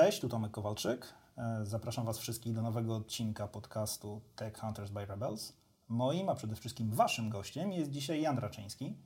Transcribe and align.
Cześć, 0.00 0.20
tu 0.20 0.28
Tomek 0.28 0.50
Kowalczyk. 0.50 1.14
E, 1.38 1.60
zapraszam 1.66 2.04
Was 2.06 2.18
wszystkich 2.18 2.52
do 2.54 2.62
nowego 2.62 2.96
odcinka 2.96 3.48
podcastu 3.48 4.20
Tech 4.36 4.58
Hunters 4.58 4.90
by 4.90 5.06
Rebels. 5.06 5.52
Moim, 5.88 6.28
a 6.28 6.34
przede 6.34 6.56
wszystkim 6.56 6.90
Waszym 6.90 7.30
gościem 7.30 7.72
jest 7.72 7.90
dzisiaj 7.90 8.22
Jan 8.22 8.38
Raczyński. 8.38 8.96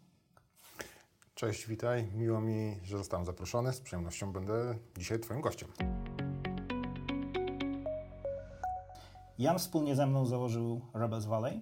Cześć, 1.35 1.67
witaj. 1.67 2.09
Miło 2.15 2.41
mi, 2.41 2.81
że 2.85 2.99
zostałem 2.99 3.27
zaproszony. 3.27 3.73
Z 3.73 3.81
przyjemnością 3.81 4.33
będę 4.33 4.75
dzisiaj 4.99 5.21
Twoim 5.21 5.41
gościem. 5.41 5.69
Jan 9.39 9.59
wspólnie 9.59 9.97
ze 9.97 10.07
mną 10.07 10.27
założył 10.27 10.81
Rebels 10.95 11.25
Valley. 11.25 11.61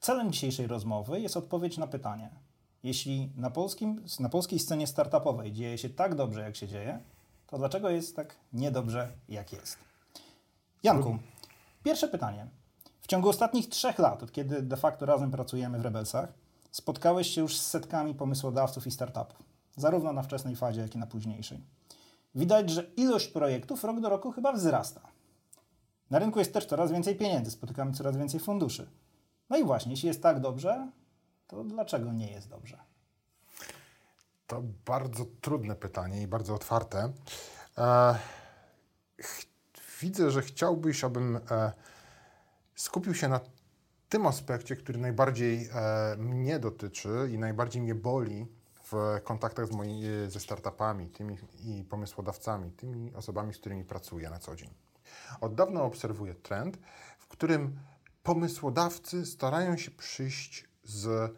Celem 0.00 0.32
dzisiejszej 0.32 0.66
rozmowy 0.66 1.20
jest 1.20 1.36
odpowiedź 1.36 1.78
na 1.78 1.86
pytanie. 1.86 2.30
Jeśli 2.82 3.32
na, 3.36 3.50
polskim, 3.50 4.04
na 4.20 4.28
polskiej 4.28 4.58
scenie 4.58 4.86
startupowej 4.86 5.52
dzieje 5.52 5.78
się 5.78 5.88
tak 5.88 6.14
dobrze, 6.14 6.40
jak 6.40 6.56
się 6.56 6.68
dzieje, 6.68 7.00
to 7.48 7.58
dlaczego 7.58 7.90
jest 7.90 8.16
tak 8.16 8.36
niedobrze, 8.52 9.12
jak 9.28 9.52
jest? 9.52 9.78
Janku, 10.82 11.18
pierwsze 11.84 12.08
pytanie. 12.08 12.46
W 13.00 13.06
ciągu 13.06 13.28
ostatnich 13.28 13.68
trzech 13.68 13.98
lat, 13.98 14.22
od 14.22 14.32
kiedy 14.32 14.62
de 14.62 14.76
facto 14.76 15.06
razem 15.06 15.30
pracujemy 15.30 15.78
w 15.78 15.82
Rebelsach, 15.82 16.32
spotkałeś 16.70 17.30
się 17.30 17.40
już 17.40 17.56
z 17.56 17.66
setkami 17.66 18.14
pomysłodawców 18.14 18.86
i 18.86 18.90
startupów, 18.90 19.42
zarówno 19.76 20.12
na 20.12 20.22
wczesnej 20.22 20.56
fazie, 20.56 20.80
jak 20.80 20.94
i 20.94 20.98
na 20.98 21.06
późniejszej. 21.06 21.60
Widać, 22.34 22.70
że 22.70 22.82
ilość 22.96 23.28
projektów 23.28 23.84
rok 23.84 24.00
do 24.00 24.08
roku 24.08 24.32
chyba 24.32 24.52
wzrasta. 24.52 25.00
Na 26.10 26.18
rynku 26.18 26.38
jest 26.38 26.52
też 26.52 26.66
coraz 26.66 26.92
więcej 26.92 27.16
pieniędzy, 27.16 27.50
spotykamy 27.50 27.92
coraz 27.92 28.16
więcej 28.16 28.40
funduszy. 28.40 28.90
No 29.50 29.56
i 29.56 29.64
właśnie, 29.64 29.90
jeśli 29.90 30.06
jest 30.06 30.22
tak 30.22 30.40
dobrze, 30.40 30.90
to 31.46 31.64
dlaczego 31.64 32.12
nie 32.12 32.30
jest 32.30 32.48
dobrze? 32.48 32.78
To 34.48 34.62
bardzo 34.86 35.24
trudne 35.40 35.76
pytanie 35.76 36.22
i 36.22 36.26
bardzo 36.26 36.54
otwarte. 36.54 37.12
E, 37.78 38.18
widzę, 40.00 40.30
że 40.30 40.42
chciałbyś, 40.42 41.04
abym 41.04 41.36
e, 41.50 41.72
skupił 42.74 43.14
się 43.14 43.28
na 43.28 43.40
tym 44.08 44.26
aspekcie, 44.26 44.76
który 44.76 44.98
najbardziej 44.98 45.68
e, 45.74 46.16
mnie 46.18 46.58
dotyczy 46.58 47.28
i 47.32 47.38
najbardziej 47.38 47.82
mnie 47.82 47.94
boli 47.94 48.46
w 48.84 49.20
kontaktach 49.24 49.66
z 49.66 49.72
moi, 49.72 50.02
ze 50.28 50.40
startupami 50.40 51.08
tymi, 51.08 51.38
i 51.64 51.84
pomysłodawcami, 51.84 52.70
tymi 52.70 53.14
osobami, 53.14 53.54
z 53.54 53.58
którymi 53.58 53.84
pracuję 53.84 54.30
na 54.30 54.38
co 54.38 54.56
dzień. 54.56 54.70
Od 55.40 55.54
dawna 55.54 55.82
obserwuję 55.82 56.34
trend, 56.34 56.78
w 57.18 57.26
którym 57.26 57.78
pomysłodawcy 58.22 59.26
starają 59.26 59.76
się 59.76 59.90
przyjść 59.90 60.68
z 60.84 61.34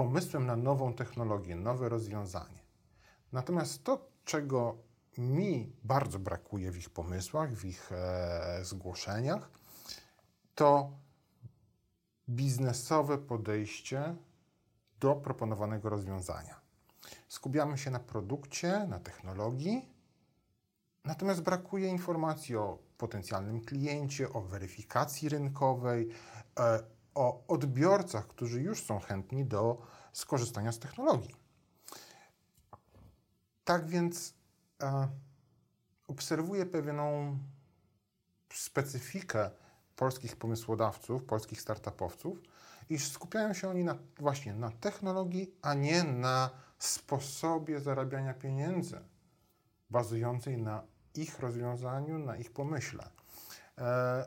pomysłem 0.00 0.46
na 0.46 0.56
nową 0.56 0.94
technologię, 0.94 1.56
nowe 1.56 1.88
rozwiązanie. 1.88 2.62
Natomiast 3.32 3.84
to, 3.84 4.08
czego 4.24 4.78
mi 5.18 5.72
bardzo 5.84 6.18
brakuje 6.18 6.70
w 6.70 6.78
ich 6.78 6.90
pomysłach, 6.90 7.52
w 7.52 7.64
ich 7.64 7.92
e, 7.92 8.64
zgłoszeniach, 8.64 9.50
to 10.54 10.90
biznesowe 12.28 13.18
podejście 13.18 14.16
do 15.00 15.14
proponowanego 15.14 15.88
rozwiązania. 15.88 16.60
Skupiamy 17.28 17.78
się 17.78 17.90
na 17.90 18.00
produkcie, 18.00 18.86
na 18.88 18.98
technologii, 18.98 19.88
natomiast 21.04 21.40
brakuje 21.40 21.88
informacji 21.88 22.56
o 22.56 22.78
potencjalnym 22.98 23.60
kliencie, 23.60 24.32
o 24.32 24.40
weryfikacji 24.40 25.28
rynkowej, 25.28 26.08
e, 26.58 26.99
o 27.14 27.46
odbiorcach, 27.48 28.26
którzy 28.26 28.62
już 28.62 28.84
są 28.84 29.00
chętni 29.00 29.44
do 29.44 29.82
skorzystania 30.12 30.72
z 30.72 30.78
technologii. 30.78 31.34
Tak 33.64 33.88
więc 33.88 34.34
e, 34.82 35.08
obserwuję 36.08 36.66
pewną 36.66 37.38
specyfikę 38.54 39.50
polskich 39.96 40.36
pomysłodawców, 40.36 41.24
polskich 41.24 41.60
startupowców, 41.60 42.42
iż 42.90 43.08
skupiają 43.08 43.54
się 43.54 43.68
oni 43.68 43.84
na, 43.84 43.98
właśnie 44.18 44.54
na 44.54 44.70
technologii, 44.70 45.54
a 45.62 45.74
nie 45.74 46.04
na 46.04 46.50
sposobie 46.78 47.80
zarabiania 47.80 48.34
pieniędzy, 48.34 49.00
bazującej 49.90 50.58
na 50.58 50.82
ich 51.14 51.38
rozwiązaniu, 51.38 52.18
na 52.18 52.36
ich 52.36 52.52
pomyśle. 52.52 53.10
E, 53.78 54.26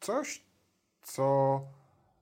coś, 0.00 0.44
co 1.02 1.60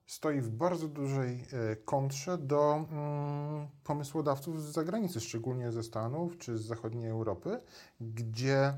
stoi 0.07 0.41
w 0.41 0.51
bardzo 0.51 0.89
dużej 0.89 1.47
e, 1.53 1.77
kontrze 1.77 2.39
do 2.39 2.75
mm, 2.75 3.69
pomysłodawców 3.85 4.63
z 4.63 4.73
zagranicy, 4.73 5.21
szczególnie 5.21 5.73
ze 5.73 5.83
Stanów 5.83 6.39
czy 6.39 6.59
z 6.59 6.63
zachodniej 6.63 7.11
Europy, 7.11 7.61
gdzie 8.01 8.75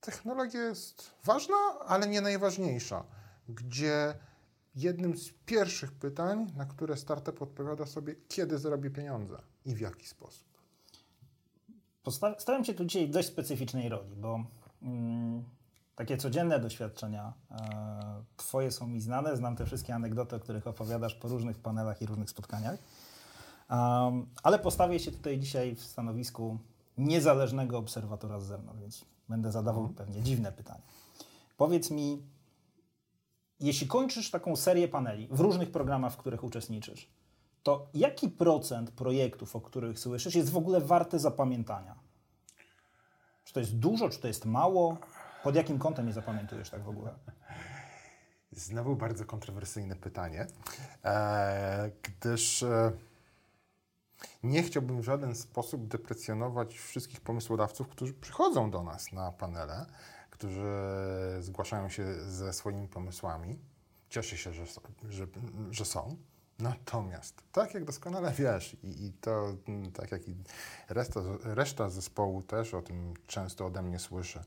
technologia 0.00 0.60
jest 0.60 1.10
ważna, 1.24 1.56
ale 1.86 2.08
nie 2.08 2.20
najważniejsza, 2.20 3.04
gdzie 3.48 4.14
jednym 4.74 5.16
z 5.16 5.30
pierwszych 5.46 5.92
pytań, 5.92 6.52
na 6.56 6.64
które 6.64 6.96
startup 6.96 7.42
odpowiada 7.42 7.86
sobie, 7.86 8.14
kiedy 8.28 8.58
zarobi 8.58 8.90
pieniądze 8.90 9.42
i 9.64 9.74
w 9.74 9.80
jaki 9.80 10.06
sposób. 10.06 10.48
Stawiam 12.38 12.64
się 12.64 12.74
tu 12.74 12.84
dzisiaj 12.84 13.08
dość 13.08 13.28
specyficznej 13.28 13.88
roli, 13.88 14.16
bo 14.16 14.44
mm, 14.82 15.44
takie 15.98 16.16
codzienne 16.16 16.60
doświadczenia 16.60 17.32
e, 17.50 18.24
Twoje 18.36 18.72
są 18.72 18.86
mi 18.86 19.00
znane. 19.00 19.36
Znam 19.36 19.56
te 19.56 19.66
wszystkie 19.66 19.94
anegdoty, 19.94 20.36
o 20.36 20.40
których 20.40 20.66
opowiadasz 20.66 21.14
po 21.14 21.28
różnych 21.28 21.58
panelach 21.58 22.02
i 22.02 22.06
różnych 22.06 22.30
spotkaniach. 22.30 22.78
Ale 24.42 24.58
postawię 24.58 24.98
się 24.98 25.12
tutaj 25.12 25.38
dzisiaj 25.38 25.74
w 25.74 25.84
stanowisku 25.84 26.58
niezależnego 26.98 27.78
obserwatora 27.78 28.40
z 28.40 28.44
zewnątrz, 28.44 28.80
więc 28.80 29.04
będę 29.28 29.52
zadawał 29.52 29.82
mhm. 29.82 30.06
pewnie 30.06 30.22
dziwne 30.22 30.52
pytania. 30.52 30.82
Powiedz 31.56 31.90
mi, 31.90 32.22
jeśli 33.60 33.86
kończysz 33.86 34.30
taką 34.30 34.56
serię 34.56 34.88
paneli 34.88 35.28
w 35.30 35.40
różnych 35.40 35.72
programach, 35.72 36.12
w 36.12 36.16
których 36.16 36.44
uczestniczysz, 36.44 37.10
to 37.62 37.88
jaki 37.94 38.28
procent 38.28 38.90
projektów, 38.90 39.56
o 39.56 39.60
których 39.60 39.98
słyszysz, 39.98 40.34
jest 40.34 40.50
w 40.50 40.56
ogóle 40.56 40.80
warte 40.80 41.18
zapamiętania? 41.18 41.94
Czy 43.44 43.52
to 43.54 43.60
jest 43.60 43.78
dużo, 43.78 44.08
czy 44.08 44.18
to 44.18 44.28
jest 44.28 44.44
mało? 44.44 44.96
Pod 45.42 45.54
jakim 45.54 45.78
kątem 45.78 46.06
je 46.06 46.12
zapamiętujesz 46.12 46.70
tak 46.70 46.82
w 46.82 46.88
ogóle? 46.88 47.14
Znowu 48.52 48.96
bardzo 48.96 49.24
kontrowersyjne 49.24 49.96
pytanie, 49.96 50.46
e, 51.04 51.90
gdyż 52.02 52.62
e, 52.62 52.92
nie 54.42 54.62
chciałbym 54.62 55.00
w 55.00 55.04
żaden 55.04 55.34
sposób 55.34 55.88
deprecjonować 55.88 56.78
wszystkich 56.78 57.20
pomysłodawców, 57.20 57.88
którzy 57.88 58.14
przychodzą 58.14 58.70
do 58.70 58.82
nas 58.82 59.12
na 59.12 59.32
panele, 59.32 59.86
którzy 60.30 60.72
zgłaszają 61.40 61.88
się 61.88 62.14
ze 62.14 62.52
swoimi 62.52 62.88
pomysłami. 62.88 63.58
Cieszę 64.08 64.36
się, 64.36 64.52
że, 64.52 64.64
że, 65.08 65.26
że 65.70 65.84
są. 65.84 66.16
Natomiast, 66.58 67.42
tak 67.52 67.74
jak 67.74 67.84
doskonale 67.84 68.32
wiesz, 68.32 68.76
i, 68.82 69.06
i 69.06 69.12
to 69.12 69.54
tak 69.94 70.12
jak 70.12 70.28
i 70.28 70.34
reszta, 70.88 71.20
reszta 71.44 71.88
zespołu 71.88 72.42
też 72.42 72.74
o 72.74 72.82
tym 72.82 73.14
często 73.26 73.66
ode 73.66 73.82
mnie 73.82 73.98
słyszy, 73.98 74.40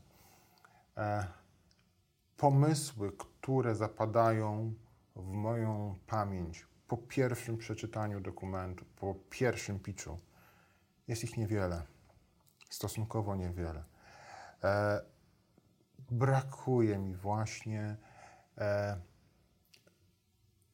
pomysły, 2.36 3.12
które 3.16 3.74
zapadają 3.74 4.74
w 5.16 5.26
moją 5.26 5.98
pamięć 6.06 6.66
po 6.88 6.96
pierwszym 6.96 7.58
przeczytaniu 7.58 8.20
dokumentu, 8.20 8.84
po 8.96 9.14
pierwszym 9.30 9.80
pitchu, 9.80 10.18
jest 11.08 11.24
ich 11.24 11.36
niewiele. 11.36 11.82
Stosunkowo 12.70 13.36
niewiele. 13.36 13.84
E, 14.64 15.00
brakuje 16.10 16.98
mi 16.98 17.14
właśnie 17.14 17.96
e, 18.58 19.00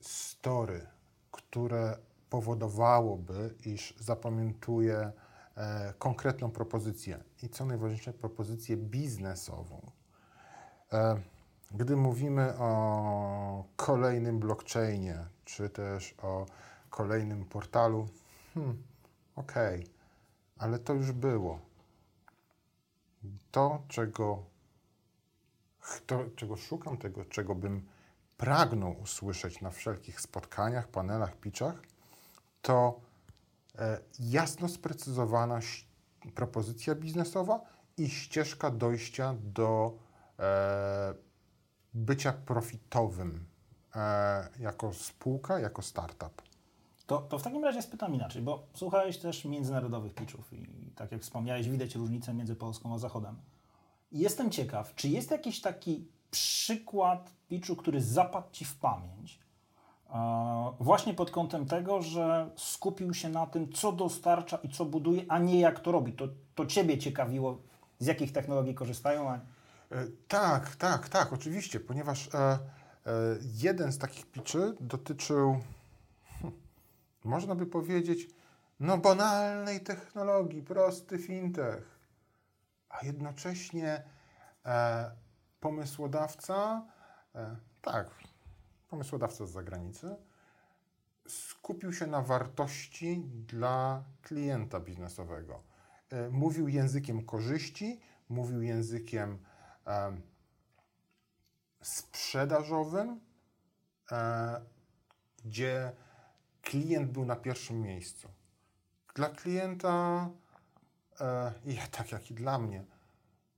story, 0.00 0.86
które 1.30 1.98
powodowałoby, 2.30 3.54
iż 3.64 3.94
zapamiętuję 3.98 5.12
e, 5.56 5.94
konkretną 5.98 6.50
propozycję 6.50 7.24
i 7.42 7.48
co 7.48 7.66
najważniejsze, 7.66 8.12
propozycję 8.12 8.76
biznesową. 8.76 9.97
E, 10.92 11.20
gdy 11.70 11.96
mówimy 11.96 12.58
o 12.58 13.64
kolejnym 13.76 14.38
blockchainie, 14.38 15.26
czy 15.44 15.70
też 15.70 16.14
o 16.22 16.46
kolejnym 16.90 17.44
portalu, 17.44 18.08
hmm, 18.54 18.82
okej, 19.36 19.80
okay, 19.80 19.92
ale 20.58 20.78
to 20.78 20.94
już 20.94 21.12
było. 21.12 21.60
To, 23.50 23.82
czego, 23.88 24.42
to, 26.06 26.24
czego 26.36 26.56
szukam, 26.56 26.96
tego, 26.96 27.24
czego 27.24 27.54
bym 27.54 27.86
pragnął 28.36 29.00
usłyszeć 29.02 29.60
na 29.60 29.70
wszelkich 29.70 30.20
spotkaniach, 30.20 30.88
panelach, 30.88 31.36
pitchach, 31.36 31.82
to 32.62 33.00
e, 33.78 34.00
jasno 34.20 34.68
sprecyzowana 34.68 35.60
propozycja 36.34 36.94
biznesowa 36.94 37.60
i 37.96 38.10
ścieżka 38.10 38.70
dojścia 38.70 39.34
do 39.42 39.98
bycia 41.94 42.32
profitowym 42.32 43.46
e, 43.96 44.48
jako 44.60 44.92
spółka, 44.92 45.58
jako 45.58 45.82
startup. 45.82 46.42
To, 47.06 47.18
to 47.18 47.38
w 47.38 47.42
takim 47.42 47.64
razie 47.64 47.82
spytam 47.82 48.14
inaczej, 48.14 48.42
bo 48.42 48.66
słuchałeś 48.74 49.18
też 49.18 49.44
międzynarodowych 49.44 50.14
pitchów 50.14 50.52
i 50.52 50.90
tak 50.96 51.12
jak 51.12 51.22
wspomniałeś, 51.22 51.68
widać 51.68 51.94
różnicę 51.94 52.34
między 52.34 52.56
Polską 52.56 52.94
a 52.94 52.98
Zachodem. 52.98 53.36
Jestem 54.12 54.50
ciekaw, 54.50 54.94
czy 54.94 55.08
jest 55.08 55.30
jakiś 55.30 55.60
taki 55.60 56.08
przykład 56.30 57.30
pitchu, 57.48 57.76
który 57.76 58.00
zapadł 58.00 58.50
Ci 58.52 58.64
w 58.64 58.76
pamięć, 58.76 59.40
e, 60.10 60.72
właśnie 60.80 61.14
pod 61.14 61.30
kątem 61.30 61.66
tego, 61.66 62.02
że 62.02 62.50
skupił 62.56 63.14
się 63.14 63.28
na 63.28 63.46
tym, 63.46 63.72
co 63.72 63.92
dostarcza 63.92 64.56
i 64.56 64.68
co 64.68 64.84
buduje, 64.84 65.24
a 65.28 65.38
nie 65.38 65.60
jak 65.60 65.80
to 65.80 65.92
robi. 65.92 66.12
To, 66.12 66.28
to 66.54 66.66
Ciebie 66.66 66.98
ciekawiło, 66.98 67.58
z 67.98 68.06
jakich 68.06 68.32
technologii 68.32 68.74
korzystają, 68.74 69.30
a 69.30 69.34
E, 69.34 69.40
Tak, 70.28 70.76
tak, 70.76 71.08
tak, 71.08 71.32
oczywiście, 71.32 71.80
ponieważ 71.80 72.34
e, 72.34 72.38
e, 72.38 72.58
jeden 73.42 73.92
z 73.92 73.98
takich 73.98 74.26
pitchy 74.26 74.72
dotyczył, 74.80 75.60
hm, 76.40 76.52
można 77.24 77.54
by 77.54 77.66
powiedzieć, 77.66 78.28
no 78.80 78.98
banalnej 78.98 79.80
technologii, 79.80 80.62
prosty 80.62 81.18
fintech, 81.18 81.98
a 82.88 83.06
jednocześnie 83.06 84.02
e, 84.66 85.10
pomysłodawca, 85.60 86.86
e, 87.34 87.56
tak, 87.82 88.10
pomysłodawca 88.88 89.46
z 89.46 89.50
zagranicy, 89.50 90.16
skupił 91.28 91.92
się 91.92 92.06
na 92.06 92.22
wartości 92.22 93.22
dla 93.26 94.04
klienta 94.22 94.80
biznesowego. 94.80 95.62
E, 96.10 96.28
Mówił 96.30 96.68
językiem 96.68 97.24
korzyści, 97.24 98.00
mówił 98.28 98.62
językiem 98.62 99.30
em, 99.30 99.47
sprzedażowym, 101.82 103.20
e, 104.12 104.60
gdzie 105.44 105.92
klient 106.62 107.10
był 107.10 107.24
na 107.24 107.36
pierwszym 107.36 107.80
miejscu. 107.80 108.28
Dla 109.14 109.28
klienta, 109.28 110.28
e, 111.20 111.52
i 111.64 111.78
tak 111.96 112.12
jak 112.12 112.30
i 112.30 112.34
dla 112.34 112.58
mnie, 112.58 112.84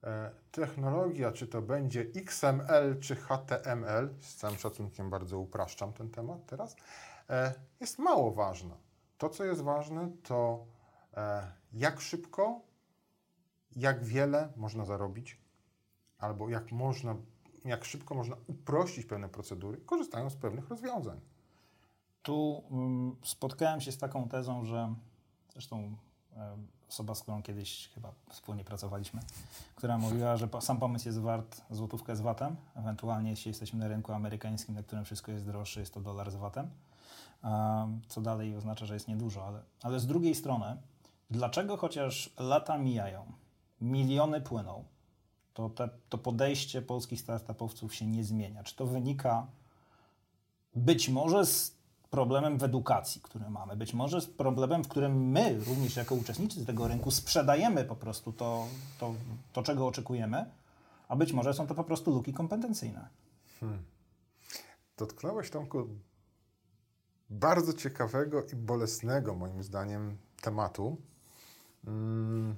e, 0.05 0.31
technologia, 0.51 1.33
czy 1.33 1.47
to 1.47 1.63
będzie 1.63 2.07
XML, 2.17 3.01
czy 3.01 3.17
HTML, 3.17 4.15
z 4.21 4.35
całym 4.35 4.59
szacunkiem 4.59 5.11
bardzo 5.11 5.39
upraszczam 5.39 5.93
ten 5.93 6.11
temat 6.11 6.47
teraz, 6.47 6.77
e, 7.31 7.55
jest 7.81 7.99
mało 7.99 8.33
ważna. 8.33 8.77
To, 9.19 9.29
co 9.29 9.45
jest 9.45 9.63
ważne, 9.63 10.11
to 10.23 10.67
e, 11.15 11.53
jak 11.73 12.01
szybko, 12.01 12.61
jak 13.77 14.05
wiele 14.05 14.53
można 14.57 14.85
zarobić, 14.85 15.40
albo 16.21 16.49
jak 16.49 16.73
można, 16.73 17.17
jak 17.65 17.85
szybko 17.85 18.15
można 18.15 18.37
uprościć 18.47 19.07
pewne 19.07 19.29
procedury, 19.29 19.79
korzystając 19.79 20.33
z 20.33 20.37
pewnych 20.37 20.69
rozwiązań. 20.69 21.21
Tu 22.23 22.63
mm, 22.71 23.17
spotkałem 23.23 23.81
się 23.81 23.93
z 23.93 23.99
taką 23.99 24.29
tezą, 24.29 24.65
że 24.65 24.95
zresztą 25.53 25.97
e, 26.37 26.57
osoba, 26.89 27.15
z 27.15 27.23
którą 27.23 27.43
kiedyś 27.43 27.91
chyba 27.95 28.13
wspólnie 28.29 28.65
pracowaliśmy, 28.65 29.21
która 29.75 29.99
mówiła, 29.99 30.37
że 30.37 30.49
sam 30.61 30.79
pomysł 30.79 31.09
jest 31.09 31.21
wart 31.21 31.63
złotówkę 31.71 32.17
z 32.17 32.21
VAT-em, 32.21 32.57
ewentualnie 32.75 33.31
jeśli 33.31 33.49
jesteśmy 33.49 33.79
na 33.79 33.89
rynku 33.89 34.13
amerykańskim, 34.13 34.75
na 34.75 34.83
którym 34.83 35.05
wszystko 35.05 35.33
jest 35.33 35.47
droższe, 35.47 35.81
jest 35.81 35.95
to 35.95 36.01
dolar 36.01 36.31
z 36.31 36.37
VAT-em, 36.37 36.71
um, 37.45 38.01
co 38.09 38.21
dalej 38.21 38.57
oznacza, 38.57 38.87
że 38.87 38.95
jest 38.95 39.09
niedużo, 39.09 39.47
ale, 39.47 39.63
ale 39.83 40.01
z 40.01 40.07
drugiej 40.07 40.35
strony, 40.35 40.77
dlaczego 41.31 41.77
chociaż 41.77 42.35
lata 42.39 42.79
mijają, 42.79 43.33
miliony 43.81 44.41
płyną, 44.41 44.85
to 45.69 45.87
te, 45.87 45.89
to 46.09 46.19
podejście 46.19 46.83
polskich 46.83 47.21
startupowców 47.21 47.95
się 47.95 48.07
nie 48.07 48.25
zmienia? 48.25 48.63
Czy 48.63 48.77
to 48.77 48.87
wynika 48.87 49.47
być 50.75 51.09
może 51.09 51.47
z 51.47 51.81
problemem 52.11 52.59
w 52.59 52.63
edukacji, 52.63 53.21
który 53.21 53.51
mamy, 53.51 53.77
być 53.77 53.95
może 53.95 54.21
z 54.21 54.27
problemem, 54.27 54.85
w 54.85 54.89
którym 54.89 55.31
my, 55.31 55.59
również 55.59 55.97
jako 55.97 56.15
uczestnicy 56.15 56.67
tego 56.67 56.89
rynku, 56.89 57.11
sprzedajemy 57.11 57.85
po 57.85 57.97
prostu 57.97 58.33
to, 58.33 58.67
to, 58.99 59.15
to 59.53 59.63
czego 59.63 59.87
oczekujemy, 59.87 60.45
a 61.09 61.17
być 61.17 61.33
może 61.33 61.55
są 61.55 61.67
to 61.67 61.75
po 61.75 61.85
prostu 61.85 62.11
luki 62.11 62.33
kompetencyjne. 62.33 63.09
Dotknąłeś, 64.97 65.51
Tomku, 65.51 65.89
bardzo 67.31 67.73
ciekawego 67.73 68.45
i 68.45 68.57
bolesnego, 68.57 69.35
moim 69.35 69.63
zdaniem, 69.63 70.17
tematu, 70.41 70.97
mm, 71.87 72.57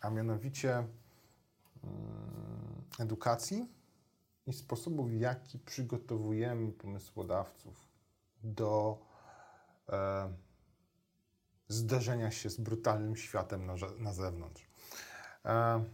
a 0.00 0.10
mianowicie 0.10 0.84
edukacji 2.98 3.72
i 4.46 4.52
sposobu, 4.52 5.04
w 5.04 5.12
jaki 5.12 5.58
przygotowujemy 5.58 6.72
pomysłodawców 6.72 7.88
do 8.42 8.98
e, 9.88 10.32
zderzenia 11.68 12.30
się 12.30 12.50
z 12.50 12.60
brutalnym 12.60 13.16
światem 13.16 13.66
na, 13.66 13.74
na 13.98 14.12
zewnątrz. 14.12 14.66
E, 15.44 15.84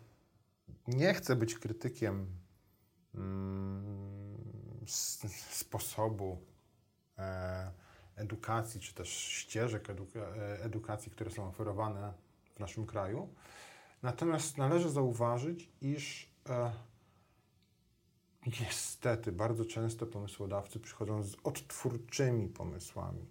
nie 0.88 1.14
chcę 1.14 1.36
być 1.36 1.54
krytykiem 1.54 2.26
mm, 3.14 4.46
sposobu 5.50 6.38
e, 7.18 7.72
edukacji, 8.16 8.80
czy 8.80 8.94
też 8.94 9.08
ścieżek 9.08 9.88
eduka- 9.88 10.38
e, 10.38 10.64
edukacji, 10.64 11.10
które 11.10 11.30
są 11.30 11.48
oferowane 11.48 12.12
w 12.54 12.60
naszym 12.60 12.86
kraju. 12.86 13.28
Natomiast 14.04 14.58
należy 14.58 14.90
zauważyć, 14.90 15.70
iż 15.80 16.30
e, 16.48 16.72
niestety 18.60 19.32
bardzo 19.32 19.64
często 19.64 20.06
pomysłodawcy 20.06 20.80
przychodzą 20.80 21.22
z 21.22 21.36
odtwórczymi 21.44 22.48
pomysłami. 22.48 23.26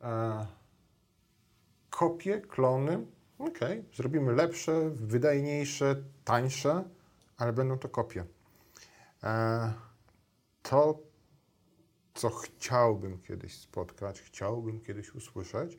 E, 0.00 0.46
kopie, 1.90 2.40
klony, 2.40 3.06
okej, 3.38 3.84
zrobimy 3.94 4.32
lepsze, 4.32 4.90
wydajniejsze, 4.90 5.96
tańsze, 6.24 6.84
ale 7.36 7.52
będą 7.52 7.78
to 7.78 7.88
kopie. 7.88 8.24
E, 9.22 9.72
to, 10.62 10.98
co 12.14 12.30
chciałbym 12.30 13.22
kiedyś 13.22 13.54
spotkać, 13.58 14.20
chciałbym 14.20 14.80
kiedyś 14.80 15.14
usłyszeć, 15.14 15.78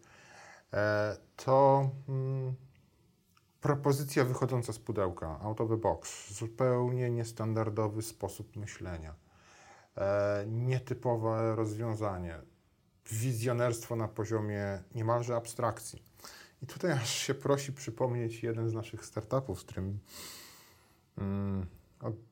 e, 0.74 1.18
to 1.36 1.90
mm, 2.10 2.56
propozycja 3.62 4.26
wychodząca 4.26 4.74
z 4.74 4.80
pudełka, 4.80 5.40
out 5.42 5.62
of 5.62 5.70
the 5.70 5.78
box, 5.78 6.34
zupełnie 6.34 7.10
niestandardowy 7.10 8.02
sposób 8.02 8.56
myślenia, 8.56 9.16
e, 9.98 10.46
nietypowe 10.48 11.56
rozwiązanie, 11.56 12.40
wizjonerstwo 13.12 13.96
na 13.96 14.08
poziomie 14.08 14.84
niemalże 14.96 15.36
abstrakcji. 15.36 16.04
I 16.62 16.68
tutaj 16.68 16.92
aż 16.92 17.10
się 17.10 17.34
prosi 17.34 17.74
przypomnieć 17.74 18.44
jeden 18.44 18.70
z 18.70 18.74
naszych 18.74 19.06
startupów, 19.06 19.60
z 19.60 19.64
którym 19.64 20.00
mm, 21.18 21.66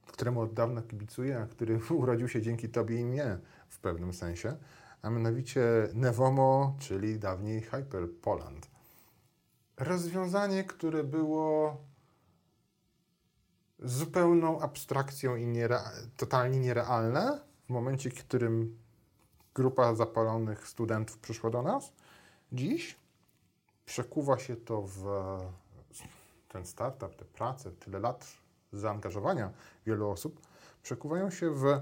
któremu 0.07 0.41
od 0.41 0.53
dawna 0.53 0.81
kibicuję, 0.81 1.39
a 1.39 1.47
który 1.47 1.79
urodził 2.01 2.27
się 2.27 2.41
dzięki 2.41 2.69
Tobie 2.69 2.99
i 2.99 3.05
mnie 3.05 3.37
w 3.69 3.79
pewnym 3.79 4.13
sensie, 4.13 4.57
a 5.01 5.09
mianowicie 5.09 5.61
Nevomo, 5.93 6.75
czyli 6.79 7.19
dawniej 7.19 7.61
Hyper 7.61 8.09
Poland. 8.21 8.78
Rozwiązanie, 9.79 10.63
które 10.63 11.03
było 11.03 11.77
zupełną 13.79 14.59
abstrakcją 14.59 15.35
i 15.35 15.47
totalnie 16.17 16.59
nierealne 16.59 17.41
w 17.65 17.69
momencie, 17.69 18.09
w 18.09 18.23
którym 18.23 18.77
grupa 19.53 19.95
zapalonych 19.95 20.67
studentów 20.67 21.17
przyszła 21.17 21.49
do 21.49 21.61
nas. 21.61 21.93
Dziś 22.51 22.97
przekuwa 23.85 24.37
się 24.37 24.55
to 24.55 24.81
w 24.81 25.05
ten 26.49 26.65
startup, 26.65 27.15
te 27.15 27.25
prace, 27.25 27.71
tyle 27.71 27.99
lat 27.99 28.27
zaangażowania 28.73 29.51
wielu 29.85 30.09
osób, 30.09 30.41
przekuwają 30.83 31.29
się 31.29 31.51
w 31.51 31.81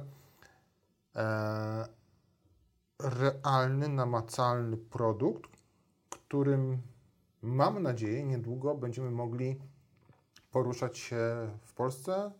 e, 1.15 1.87
realny, 2.99 3.89
namacalny 3.89 4.77
produkt, 4.77 5.51
którym 6.09 6.81
mam 7.41 7.83
nadzieję 7.83 8.23
niedługo 8.23 8.75
będziemy 8.75 9.11
mogli 9.11 9.57
poruszać 10.51 10.97
się 10.97 11.17
w 11.61 11.73
Polsce, 11.73 12.31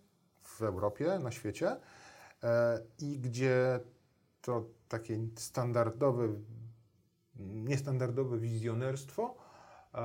w 0.42 0.62
Europie, 0.62 1.20
na 1.20 1.32
świecie 1.32 1.78
e, 2.44 2.82
i 3.00 3.20
gdzie 3.20 3.80
to 4.42 4.66
takie 4.88 5.20
standardowe, 5.36 6.28
niestandardowe 7.40 8.38
wizjonerstwo 8.38 9.36
e, 9.94 9.98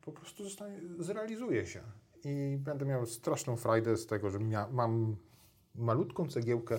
po 0.00 0.12
prostu 0.12 0.44
zostanie, 0.44 0.80
zrealizuje 0.98 1.66
się. 1.66 1.82
I 2.24 2.56
będę 2.60 2.84
miał 2.84 3.06
straszną 3.06 3.56
frajdę 3.56 3.96
z 3.96 4.06
tego, 4.06 4.30
że 4.30 4.38
mia, 4.38 4.68
mam 4.72 5.16
malutką 5.74 6.28
cegiełkę 6.28 6.78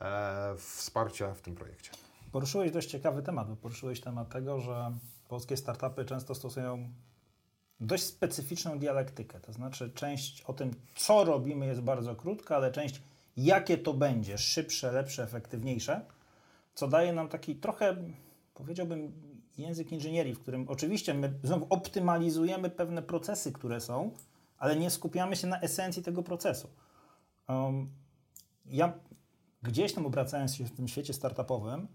e, 0.00 0.54
wsparcia 0.56 1.34
w 1.34 1.40
tym 1.40 1.54
projekcie. 1.54 1.90
Poruszyłeś 2.32 2.70
dość 2.70 2.90
ciekawy 2.90 3.22
temat, 3.22 3.48
bo 3.48 3.56
poruszyłeś 3.56 4.00
temat 4.00 4.28
tego, 4.28 4.60
że 4.60 4.92
polskie 5.28 5.56
startupy 5.56 6.04
często 6.04 6.34
stosują 6.34 6.88
dość 7.80 8.04
specyficzną 8.04 8.78
dialektykę. 8.78 9.40
To 9.40 9.52
znaczy, 9.52 9.90
część 9.90 10.42
o 10.42 10.52
tym, 10.52 10.70
co 10.94 11.24
robimy, 11.24 11.66
jest 11.66 11.80
bardzo 11.80 12.16
krótka, 12.16 12.56
ale 12.56 12.72
część, 12.72 13.02
jakie 13.36 13.78
to 13.78 13.94
będzie, 13.94 14.38
szybsze, 14.38 14.92
lepsze, 14.92 15.22
efektywniejsze, 15.22 16.00
co 16.74 16.88
daje 16.88 17.12
nam 17.12 17.28
taki 17.28 17.56
trochę, 17.56 17.96
powiedziałbym, 18.54 19.12
język 19.58 19.92
inżynierii, 19.92 20.34
w 20.34 20.40
którym 20.40 20.68
oczywiście 20.68 21.14
my 21.14 21.32
znowu 21.42 21.66
optymalizujemy 21.70 22.70
pewne 22.70 23.02
procesy, 23.02 23.52
które 23.52 23.80
są, 23.80 24.10
ale 24.58 24.76
nie 24.76 24.90
skupiamy 24.90 25.36
się 25.36 25.46
na 25.46 25.60
esencji 25.60 26.02
tego 26.02 26.22
procesu. 26.22 26.68
Um, 27.48 27.90
ja 28.66 28.92
gdzieś 29.62 29.92
tam 29.92 30.06
obracając 30.06 30.54
się 30.54 30.64
w 30.64 30.70
tym 30.70 30.88
świecie 30.88 31.12
startupowym, 31.12 31.88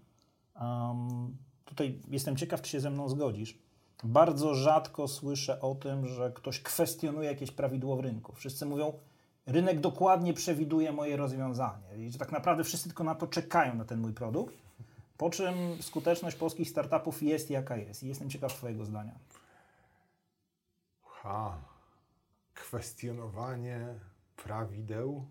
um, 0.60 1.36
tutaj 1.64 1.98
jestem 2.08 2.36
ciekaw, 2.36 2.62
czy 2.62 2.70
się 2.70 2.80
ze 2.80 2.90
mną 2.90 3.08
zgodzisz. 3.08 3.58
Bardzo 4.04 4.54
rzadko 4.54 5.08
słyszę 5.08 5.60
o 5.60 5.74
tym, 5.74 6.06
że 6.06 6.32
ktoś 6.34 6.60
kwestionuje 6.60 7.28
jakieś 7.28 7.50
prawidło 7.50 7.96
w 7.96 8.00
rynku. 8.00 8.32
Wszyscy 8.32 8.66
mówią, 8.66 8.92
rynek 9.46 9.80
dokładnie 9.80 10.34
przewiduje 10.34 10.92
moje 10.92 11.16
rozwiązanie 11.16 11.96
i 11.96 12.10
że 12.10 12.18
tak 12.18 12.32
naprawdę 12.32 12.64
wszyscy 12.64 12.88
tylko 12.88 13.04
na 13.04 13.14
to 13.14 13.26
czekają, 13.26 13.74
na 13.74 13.84
ten 13.84 14.00
mój 14.00 14.12
produkt. 14.12 14.54
Po 15.16 15.30
czym 15.30 15.54
skuteczność 15.82 16.36
polskich 16.36 16.70
startupów 16.70 17.22
jest 17.22 17.50
jaka 17.50 17.76
jest. 17.76 18.02
I 18.02 18.08
jestem 18.08 18.30
ciekaw 18.30 18.54
Twojego 18.54 18.84
zdania. 18.84 19.14
Ha, 21.02 21.58
kwestionowanie 22.54 23.94
prawideł, 24.36 25.26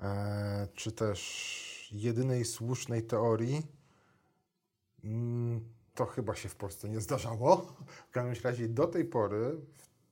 e, 0.00 0.68
czy 0.74 0.92
też 0.92 1.88
jedynej 1.92 2.44
słusznej 2.44 3.02
teorii, 3.02 3.62
to 5.94 6.06
chyba 6.06 6.34
się 6.34 6.48
w 6.48 6.56
Polsce 6.56 6.88
nie 6.88 7.00
zdarzało. 7.00 7.56
W 8.08 8.10
każdym 8.10 8.44
razie 8.44 8.68
do 8.68 8.86
tej 8.86 9.04
pory 9.04 9.60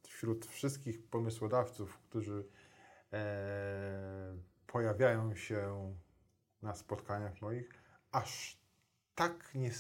wśród 0.03 0.47
wszystkich 0.47 1.03
pomysłodawców, 1.03 1.99
którzy 1.99 2.49
e, 3.13 4.37
pojawiają 4.67 5.35
się 5.35 5.95
na 6.63 6.75
spotkaniach 6.75 7.43
moich, 7.43 7.71
aż 8.13 8.59
tak 9.15 9.55
nie, 9.55 9.71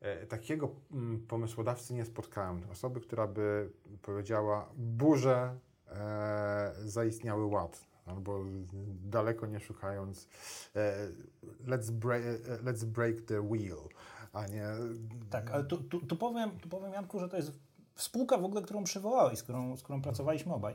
e, 0.00 0.26
takiego 0.26 0.70
mm, 0.92 1.26
pomysłodawcy 1.26 1.94
nie 1.94 2.04
spotkałem. 2.04 2.70
Osoby, 2.70 3.00
która 3.00 3.26
by 3.26 3.72
powiedziała, 4.02 4.72
burze 4.76 5.58
e, 5.86 6.72
zaistniały 6.84 7.44
ład, 7.44 7.87
albo 8.08 8.44
daleko 9.04 9.46
nie 9.46 9.60
szukając, 9.60 10.28
e, 10.76 11.08
let's, 11.66 11.90
break, 11.90 12.22
e, 12.24 12.62
let's 12.64 12.84
break 12.84 13.20
the 13.20 13.42
wheel, 13.42 13.78
a 14.32 14.46
nie... 14.46 14.66
Tak, 15.30 15.50
ale 15.50 15.64
tu, 15.64 15.76
tu, 15.76 16.00
tu, 16.00 16.16
powiem, 16.16 16.50
tu 16.50 16.68
powiem, 16.68 16.92
Janku, 16.92 17.20
że 17.20 17.28
to 17.28 17.36
jest 17.36 17.52
spółka 17.96 18.38
w 18.38 18.44
ogóle, 18.44 18.62
którą 18.62 18.84
przywołałeś, 18.84 19.38
z 19.38 19.42
którą, 19.42 19.76
z 19.76 19.82
którą 19.82 20.02
pracowaliśmy 20.02 20.54
obaj. 20.54 20.74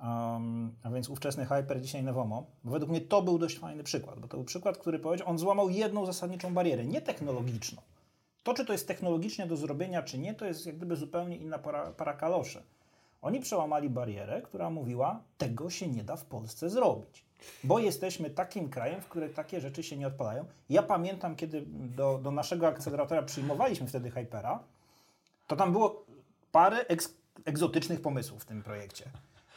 Um, 0.00 0.74
a 0.82 0.90
więc 0.90 1.08
ówczesny 1.08 1.46
Hyper, 1.46 1.80
dzisiaj 1.80 2.02
Nevomo. 2.02 2.46
Według 2.64 2.90
mnie 2.90 3.00
to 3.00 3.22
był 3.22 3.38
dość 3.38 3.58
fajny 3.58 3.84
przykład, 3.84 4.20
bo 4.20 4.28
to 4.28 4.36
był 4.36 4.44
przykład, 4.44 4.78
który 4.78 4.98
powiedział, 4.98 5.28
on 5.28 5.38
złamał 5.38 5.70
jedną 5.70 6.06
zasadniczą 6.06 6.54
barierę, 6.54 6.84
nie 6.84 7.02
technologiczną. 7.02 7.82
To, 8.42 8.54
czy 8.54 8.64
to 8.64 8.72
jest 8.72 8.88
technologicznie 8.88 9.46
do 9.46 9.56
zrobienia, 9.56 10.02
czy 10.02 10.18
nie, 10.18 10.34
to 10.34 10.46
jest 10.46 10.66
jak 10.66 10.76
gdyby 10.76 10.96
zupełnie 10.96 11.36
inna 11.36 11.58
para, 11.58 11.90
para 11.90 12.14
kaloszy. 12.14 12.62
Oni 13.22 13.40
przełamali 13.40 13.90
barierę, 13.90 14.42
która 14.42 14.70
mówiła, 14.70 15.20
tego 15.38 15.70
się 15.70 15.88
nie 15.88 16.04
da 16.04 16.16
w 16.16 16.24
Polsce 16.24 16.70
zrobić. 16.70 17.24
Bo 17.64 17.78
jesteśmy 17.78 18.30
takim 18.30 18.70
krajem, 18.70 19.00
w 19.00 19.08
którym 19.08 19.32
takie 19.32 19.60
rzeczy 19.60 19.82
się 19.82 19.96
nie 19.96 20.06
odpalają. 20.06 20.44
Ja 20.70 20.82
pamiętam, 20.82 21.36
kiedy 21.36 21.64
do, 21.68 22.18
do 22.22 22.30
naszego 22.30 22.66
akceleratora 22.66 23.22
przyjmowaliśmy 23.22 23.86
wtedy 23.86 24.10
Hypera, 24.10 24.58
to 25.46 25.56
tam 25.56 25.72
było 25.72 26.04
parę 26.52 26.86
eks, 26.88 27.14
egzotycznych 27.44 28.00
pomysłów 28.00 28.42
w 28.42 28.44
tym 28.44 28.62
projekcie. 28.62 29.04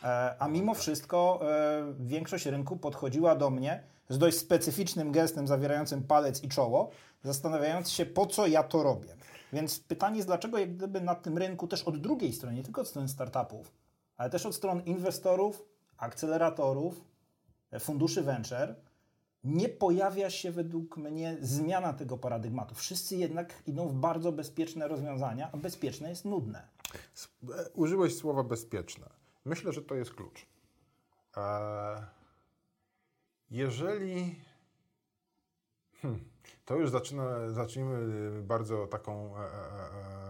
E, 0.03 0.35
a 0.39 0.47
mimo 0.47 0.73
wszystko 0.73 1.39
e, 1.41 1.93
większość 1.99 2.45
rynku 2.45 2.77
podchodziła 2.77 3.35
do 3.35 3.49
mnie 3.49 3.83
z 4.09 4.17
dość 4.17 4.37
specyficznym 4.37 5.11
gestem 5.11 5.47
zawierającym 5.47 6.03
palec 6.03 6.43
i 6.43 6.49
czoło, 6.49 6.89
zastanawiając 7.23 7.89
się, 7.89 8.05
po 8.05 8.25
co 8.25 8.47
ja 8.47 8.63
to 8.63 8.83
robię. 8.83 9.15
Więc 9.55 9.79
pytanie 9.79 10.15
jest, 10.15 10.27
dlaczego 10.27 10.57
jak 10.57 10.75
gdyby 10.75 11.01
na 11.01 11.15
tym 11.15 11.37
rynku 11.37 11.67
też 11.67 11.83
od 11.83 11.97
drugiej 11.97 12.33
strony, 12.33 12.55
nie 12.55 12.63
tylko 12.63 12.81
od 12.81 12.87
strony 12.87 13.09
startupów, 13.09 13.71
ale 14.17 14.29
też 14.29 14.45
od 14.45 14.55
stron 14.55 14.81
inwestorów, 14.81 15.65
akceleratorów, 15.97 17.01
e, 17.71 17.79
funduszy 17.79 18.23
venture, 18.23 18.75
nie 19.43 19.69
pojawia 19.69 20.29
się 20.29 20.51
według 20.51 20.97
mnie 20.97 21.37
zmiana 21.41 21.93
tego 21.93 22.17
paradygmatu. 22.17 22.75
Wszyscy 22.75 23.15
jednak 23.15 23.63
idą 23.67 23.87
w 23.87 23.93
bardzo 23.93 24.31
bezpieczne 24.31 24.87
rozwiązania, 24.87 25.49
a 25.51 25.57
bezpieczne 25.57 26.09
jest 26.09 26.25
nudne. 26.25 26.67
Użyłeś 27.73 28.17
słowa 28.17 28.43
bezpieczne. 28.43 29.09
Myślę, 29.45 29.73
że 29.73 29.81
to 29.81 29.95
jest 29.95 30.13
klucz. 30.13 30.45
E, 31.37 32.07
jeżeli. 33.51 34.35
Hmm, 36.01 36.34
to 36.65 36.75
już 36.75 36.89
zaczyna, 36.89 37.49
zacznijmy 37.49 37.97
bardzo 38.41 38.87
taką. 38.87 39.37
E, 39.37 39.41
e, 39.41 40.25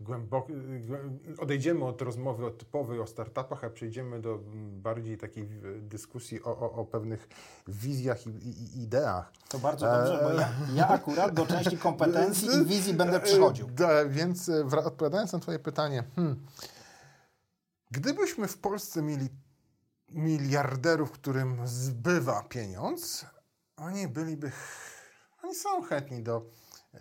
głęboko, 0.00 0.48
odejdziemy 1.38 1.84
od 1.84 2.02
rozmowy 2.02 2.46
o 2.46 2.50
typowej, 2.50 3.00
o 3.00 3.06
startupach, 3.06 3.64
a 3.64 3.70
przejdziemy 3.70 4.20
do 4.20 4.38
bardziej 4.72 5.18
takiej 5.18 5.48
dyskusji 5.78 6.42
o, 6.42 6.58
o, 6.58 6.72
o 6.72 6.84
pewnych 6.84 7.28
wizjach 7.68 8.26
i, 8.26 8.30
i, 8.30 8.82
ideach. 8.82 9.32
To 9.48 9.58
bardzo 9.58 9.86
dobrze, 9.86 10.20
bo 10.22 10.32
ja, 10.32 10.48
ja, 10.74 10.88
akurat 10.88 11.34
do 11.34 11.46
części 11.46 11.78
kompetencji 11.78 12.48
i 12.62 12.64
wizji 12.64 12.94
będę 12.94 13.20
przychodził. 13.20 13.68
Więc 14.08 14.50
odpowiadając 14.84 15.32
na 15.32 15.38
Twoje 15.38 15.58
pytanie, 15.58 16.04
hmm, 16.16 16.46
Gdybyśmy 17.94 18.48
w 18.48 18.58
Polsce 18.58 19.02
mieli 19.02 19.28
miliarderów, 20.10 21.10
którym 21.10 21.66
zbywa 21.66 22.42
pieniądz, 22.42 23.26
oni 23.76 24.08
byliby, 24.08 24.52
oni 25.42 25.54
są 25.54 25.82
chętni 25.82 26.22
do 26.22 26.46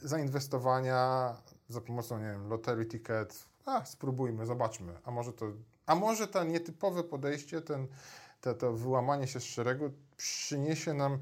zainwestowania 0.02 1.36
za 1.70 1.82
pomocą, 1.82 2.20
nie 2.20 2.26
wiem, 2.26 2.50
lottery 2.50 2.86
ticket. 2.86 3.46
A, 3.66 3.86
spróbujmy, 3.86 4.46
zobaczmy. 4.46 4.94
A 5.04 5.12
może 5.12 5.34
to, 5.34 5.46
a 5.86 5.96
może 5.96 6.28
to 6.28 6.44
nietypowe 6.44 7.04
podejście, 7.04 7.62
ten, 7.62 7.88
to, 8.42 8.54
to 8.54 8.74
wyłamanie 8.74 9.28
się 9.28 9.40
z 9.40 9.44
szeregu 9.44 9.92
przyniesie 10.18 10.94
nam 10.94 11.20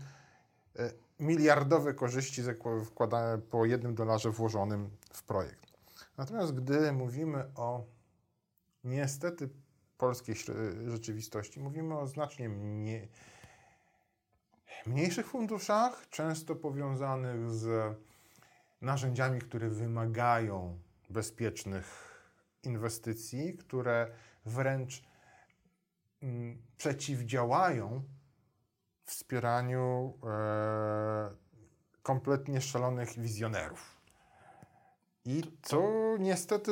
e, 0.79 0.91
miliardowe 1.19 1.93
korzyści 1.93 2.41
wkładane 2.85 3.37
po 3.37 3.65
jednym 3.65 3.95
dolarze 3.95 4.31
włożonym 4.31 4.89
w 5.13 5.23
projekt. 5.23 5.71
Natomiast 6.17 6.53
gdy 6.53 6.91
mówimy 6.91 7.51
o 7.55 7.83
niestety 8.83 9.49
polskiej 9.97 10.35
rzeczywistości 10.87 11.59
mówimy 11.59 11.97
o 11.97 12.07
znacznie 12.07 12.49
mniej, 12.49 13.09
mniejszych 14.85 15.27
funduszach, 15.27 16.09
często 16.09 16.55
powiązanych 16.55 17.51
z 17.51 17.95
narzędziami, 18.81 19.41
które 19.41 19.69
wymagają 19.69 20.79
bezpiecznych 21.09 22.11
inwestycji, 22.63 23.57
które 23.57 24.07
wręcz 24.45 25.03
mm, 26.23 26.61
przeciwdziałają 26.77 28.03
wspieraniu 29.05 30.13
e, 30.23 31.31
kompletnie 32.03 32.61
szalonych 32.61 33.19
wizjonerów. 33.19 34.01
I 35.25 35.43
to 35.61 36.15
niestety 36.19 36.71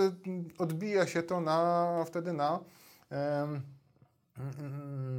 odbija 0.57 1.07
się 1.07 1.23
to 1.23 1.41
na, 1.41 2.03
wtedy 2.05 2.33
na 2.33 2.59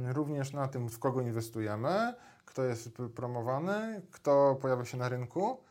również 0.07 0.53
na 0.53 0.67
tym, 0.67 0.89
w 0.89 0.99
kogo 0.99 1.21
inwestujemy, 1.21 2.13
kto 2.51 2.63
jest 2.63 2.89
promowany, 3.15 4.01
kto 4.11 4.57
pojawia 4.61 4.85
się 4.85 4.97
na 4.97 5.09
rynku, 5.09 5.63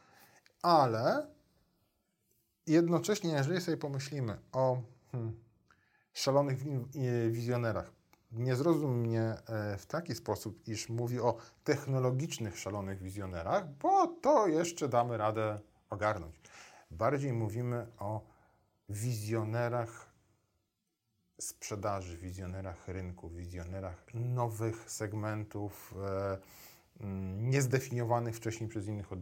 ale 0.63 1.27
jednocześnie, 2.67 3.31
jeżeli 3.31 3.61
sobie 3.61 3.77
pomyślimy 3.77 4.39
o 4.53 4.83
hmm, 5.13 5.41
szalonych 6.13 6.59
wizjonerach, 7.31 7.93
nie 8.33 8.57
zrozum 8.57 8.99
mnie 8.99 9.23
e, 9.23 9.77
w 9.79 9.87
taki 9.87 10.15
sposób, 10.15 10.69
iż 10.69 10.89
mówi 10.89 11.21
o 11.21 11.37
technologicznych 11.65 12.59
szalonych 12.59 13.03
wizjonerach, 13.03 13.69
bo 13.69 14.07
to 14.07 14.47
jeszcze 14.47 14.89
damy 14.89 15.17
radę 15.17 15.59
ogarnąć. 15.91 16.41
Bardziej 16.91 17.33
mówimy 17.33 17.87
o 17.99 18.21
wizjonerach 18.89 20.11
sprzedaży, 21.41 22.19
wizjonerach 22.19 22.89
rynku, 22.89 23.31
wizjonerach 23.31 24.07
nowych 24.15 24.91
segmentów, 24.91 25.95
e, 26.03 26.39
niezdefiniowanych 27.37 28.37
wcześniej 28.37 28.69
przez 28.69 28.89
innych, 28.89 29.13
e, 29.13 29.17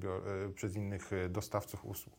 przez 0.54 0.76
innych 0.76 1.12
e, 1.12 1.28
dostawców 1.28 1.84
usług. 1.84 2.16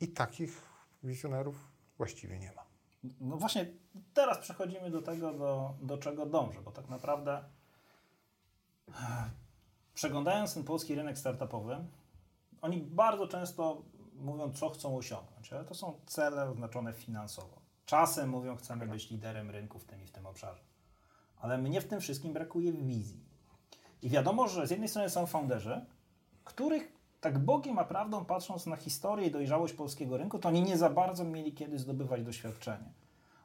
I 0.00 0.08
takich 0.08 0.62
wizjonerów 1.02 1.68
właściwie 1.98 2.38
nie 2.38 2.52
ma. 2.52 2.62
No 3.20 3.36
właśnie 3.36 3.66
teraz 4.14 4.38
przechodzimy 4.38 4.90
do 4.90 5.02
tego, 5.02 5.32
do, 5.32 5.74
do 5.82 5.98
czego 5.98 6.26
dążę, 6.26 6.62
bo 6.62 6.70
tak 6.70 6.88
naprawdę 6.88 7.44
przeglądając 9.94 10.54
ten 10.54 10.64
polski 10.64 10.94
rynek 10.94 11.18
startupowy, 11.18 11.76
oni 12.60 12.80
bardzo 12.80 13.28
często 13.28 13.82
mówią, 14.14 14.52
co 14.52 14.70
chcą 14.70 14.96
osiągnąć, 14.96 15.52
ale 15.52 15.64
to 15.64 15.74
są 15.74 16.00
cele 16.06 16.50
oznaczone 16.50 16.92
finansowo. 16.92 17.62
Czasem 17.86 18.30
mówią, 18.30 18.56
chcemy 18.56 18.86
być 18.86 19.10
liderem 19.10 19.50
rynku 19.50 19.78
w 19.78 19.84
tym 19.84 20.02
i 20.02 20.06
w 20.06 20.10
tym 20.10 20.26
obszarze. 20.26 20.62
Ale 21.36 21.58
mnie 21.58 21.80
w 21.80 21.88
tym 21.88 22.00
wszystkim 22.00 22.32
brakuje 22.32 22.72
wizji. 22.72 23.31
I 24.02 24.08
wiadomo, 24.08 24.48
że 24.48 24.66
z 24.66 24.70
jednej 24.70 24.88
strony 24.88 25.10
są 25.10 25.26
founderzy, 25.26 25.84
których 26.44 26.92
tak 27.20 27.38
Bogiem 27.38 27.78
a 27.78 27.84
prawdą 27.84 28.24
patrząc 28.24 28.66
na 28.66 28.76
historię 28.76 29.26
i 29.26 29.30
dojrzałość 29.30 29.74
polskiego 29.74 30.16
rynku, 30.16 30.38
to 30.38 30.48
oni 30.48 30.62
nie 30.62 30.78
za 30.78 30.90
bardzo 30.90 31.24
mieli 31.24 31.52
kiedy 31.52 31.78
zdobywać 31.78 32.22
doświadczenie. 32.22 32.92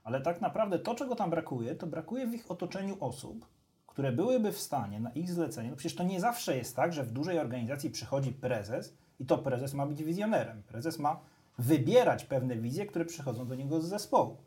Ale 0.03 0.21
tak 0.21 0.41
naprawdę 0.41 0.79
to, 0.79 0.95
czego 0.95 1.15
tam 1.15 1.29
brakuje, 1.29 1.75
to 1.75 1.87
brakuje 1.87 2.27
w 2.27 2.33
ich 2.33 2.51
otoczeniu 2.51 2.97
osób, 2.99 3.45
które 3.87 4.11
byłyby 4.11 4.51
w 4.51 4.59
stanie 4.59 4.99
na 4.99 5.11
ich 5.11 5.31
zlecenie, 5.31 5.69
no 5.69 5.75
przecież 5.75 5.97
to 5.97 6.03
nie 6.03 6.19
zawsze 6.19 6.57
jest 6.57 6.75
tak, 6.75 6.93
że 6.93 7.03
w 7.03 7.11
dużej 7.11 7.39
organizacji 7.39 7.89
przychodzi 7.89 8.31
prezes 8.31 8.93
i 9.19 9.25
to 9.25 9.37
prezes 9.37 9.73
ma 9.73 9.85
być 9.85 10.03
wizjonerem. 10.03 10.63
Prezes 10.63 10.99
ma 10.99 11.19
wybierać 11.57 12.25
pewne 12.25 12.55
wizje, 12.55 12.85
które 12.85 13.05
przychodzą 13.05 13.47
do 13.47 13.55
niego 13.55 13.81
z 13.81 13.85
zespołu. 13.85 14.37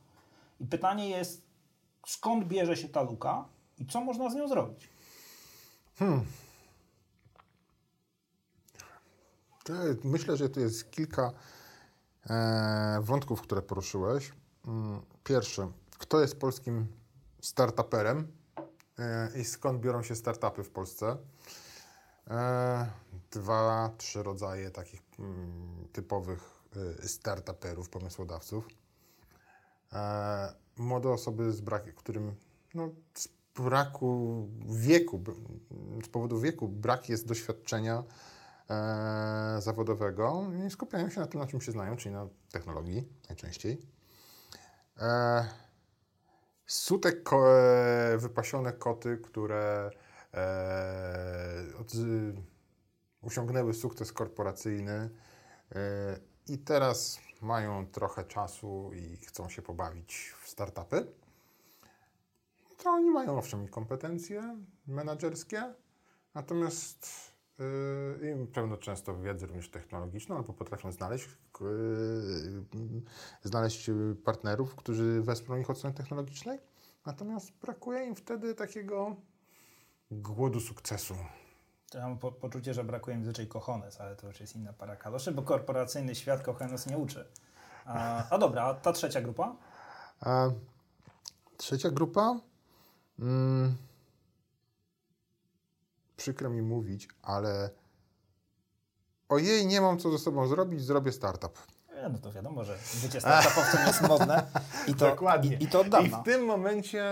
I 0.61 0.67
pytanie 0.67 1.09
jest, 1.09 1.43
skąd 2.07 2.45
bierze 2.45 2.77
się 2.77 2.89
ta 2.89 3.03
luka 3.03 3.45
i 3.79 3.87
co 3.87 4.01
można 4.01 4.31
z 4.31 4.35
nią 4.35 4.49
zrobić? 4.49 4.89
Hmm. 6.01 6.25
Myślę, 10.05 10.37
że 10.37 10.49
to 10.49 10.61
jest 10.61 10.91
kilka 10.91 11.33
e, 12.31 13.01
wątków, 13.03 13.43
które 13.43 13.63
poruszyłeś. 13.63 14.33
Mm, 14.67 15.03
pierwszy, 15.25 15.69
kto 15.99 16.21
jest 16.21 16.39
polskim 16.39 16.87
startuperem 17.41 18.33
e, 18.99 19.31
i 19.41 19.45
skąd 19.45 19.81
biorą 19.81 20.03
się 20.03 20.17
startupy 20.17 20.65
w 20.65 20.71
Polsce? 20.71 21.17
E, 22.31 22.91
dwa, 23.31 23.91
trzy 23.99 24.23
rodzaje 24.23 24.71
takich 24.71 25.03
mm, 25.19 25.89
typowych 25.93 26.63
e, 27.03 27.09
startuperów, 27.09 27.89
pomysłodawców. 27.89 28.69
Młode 30.77 31.11
osoby 31.11 31.53
z 31.53 31.61
braku, 31.61 31.89
którym 31.97 32.35
no, 32.75 32.89
braku 33.57 34.49
wieku, 34.69 35.25
z 36.05 36.09
powodu 36.09 36.41
wieku 36.41 36.69
brak 36.69 37.09
jest 37.09 37.27
doświadczenia 37.27 38.05
e, 38.71 39.57
zawodowego 39.61 40.47
i 40.67 40.71
skupiają 40.71 41.11
się 41.11 41.21
na 41.21 41.27
tym, 41.27 41.41
na 41.41 41.47
czym 41.47 41.61
się 41.61 41.73
znają, 41.73 41.97
czyli 41.97 42.15
na 42.15 42.29
technologii 42.51 43.09
najczęściej. 43.29 43.81
E, 44.99 45.45
sutek 46.67 47.23
ko, 47.23 47.59
e, 47.59 48.19
wypasione 48.19 48.73
koty, 48.73 49.19
które 49.19 49.91
e, 50.35 51.79
od, 51.81 51.93
osiągnęły 53.23 53.75
sukces 53.75 54.13
korporacyjny 54.13 55.11
e, 55.73 56.19
i 56.47 56.59
teraz 56.59 57.21
mają 57.41 57.87
trochę 57.87 58.25
czasu 58.25 58.91
i 58.95 59.17
chcą 59.17 59.49
się 59.49 59.63
pobawić 59.63 60.35
w 60.43 60.49
startupy. 60.49 61.07
To 62.83 62.91
oni 62.91 63.11
mają 63.11 63.39
owszem 63.39 63.69
kompetencje 63.69 64.57
menedżerskie, 64.87 65.75
natomiast 66.35 67.31
Yy, 68.21 68.45
i 68.45 68.47
pełno 68.47 68.77
często 68.77 69.19
wiedzę 69.19 69.47
również 69.47 69.71
technologiczną, 69.71 70.37
albo 70.37 70.53
potrafią 70.53 70.93
znaleźć, 70.93 71.29
yy, 71.61 73.03
znaleźć 73.43 73.91
partnerów, 74.25 74.75
którzy 74.75 75.23
wesprą 75.23 75.57
ich 75.57 75.71
od 75.71 75.79
strony 75.79 75.97
technologicznej. 75.97 76.59
Natomiast 77.07 77.53
brakuje 77.53 78.05
im 78.05 78.15
wtedy 78.15 78.55
takiego 78.55 79.17
głodu 80.11 80.61
sukcesu. 80.61 81.15
Ja 81.95 82.09
mam 82.09 82.19
po 82.19 82.33
poczucie, 82.33 82.75
że 82.75 82.85
brakuje 82.85 83.17
im 83.17 83.25
zwyczaj 83.25 83.47
kochones, 83.47 84.01
ale 84.01 84.17
to 84.17 84.27
już 84.27 84.41
jest 84.41 84.57
inna 84.57 84.73
para 84.73 84.97
kaloszy, 84.97 85.33
bo 85.33 85.43
korporacyjny 85.43 86.15
świat 86.15 86.43
kochones 86.43 86.87
nie 86.87 86.99
uczy. 86.99 87.25
A, 87.85 88.29
a 88.31 88.39
dobra, 88.39 88.65
a 88.65 88.75
ta 88.75 88.93
trzecia 88.93 89.21
grupa? 89.21 89.57
A, 90.21 90.51
trzecia 91.57 91.91
grupa? 91.91 92.41
Mm 93.21 93.77
przykro 96.21 96.51
mi 96.51 96.63
mówić, 96.63 97.09
ale 97.23 97.71
ojej, 99.29 99.67
nie 99.67 99.81
mam 99.81 99.99
co 99.99 100.11
ze 100.11 100.19
sobą 100.19 100.47
zrobić, 100.47 100.83
zrobię 100.85 101.13
startup. 101.13 101.59
E, 101.91 102.09
no 102.09 102.19
to 102.19 102.33
wiadomo, 102.33 102.65
że 102.65 102.79
bycie 103.03 103.21
startupowcem 103.21 103.87
jest 103.87 104.09
modne 104.09 104.47
i 104.87 104.95
to, 104.95 105.11
Dokładnie. 105.11 105.57
I, 105.57 105.65
i 105.65 105.69
to 105.69 105.81
od 105.81 105.89
dawna. 105.89 106.19
I 106.19 106.23
w 106.23 106.25
tym 106.25 106.45
momencie 106.45 107.05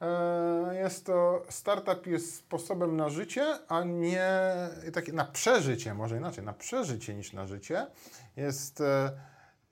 e, 0.00 0.74
jest 0.74 1.06
to, 1.06 1.42
startup 1.48 2.06
jest 2.06 2.36
sposobem 2.36 2.96
na 2.96 3.08
życie, 3.08 3.58
a 3.68 3.84
nie 3.84 4.30
takie 4.92 5.12
na 5.12 5.24
przeżycie, 5.24 5.94
może 5.94 6.16
inaczej, 6.16 6.44
na 6.44 6.52
przeżycie 6.52 7.14
niż 7.14 7.32
na 7.32 7.46
życie. 7.46 7.86
Jest 8.36 8.80
e, 8.80 9.12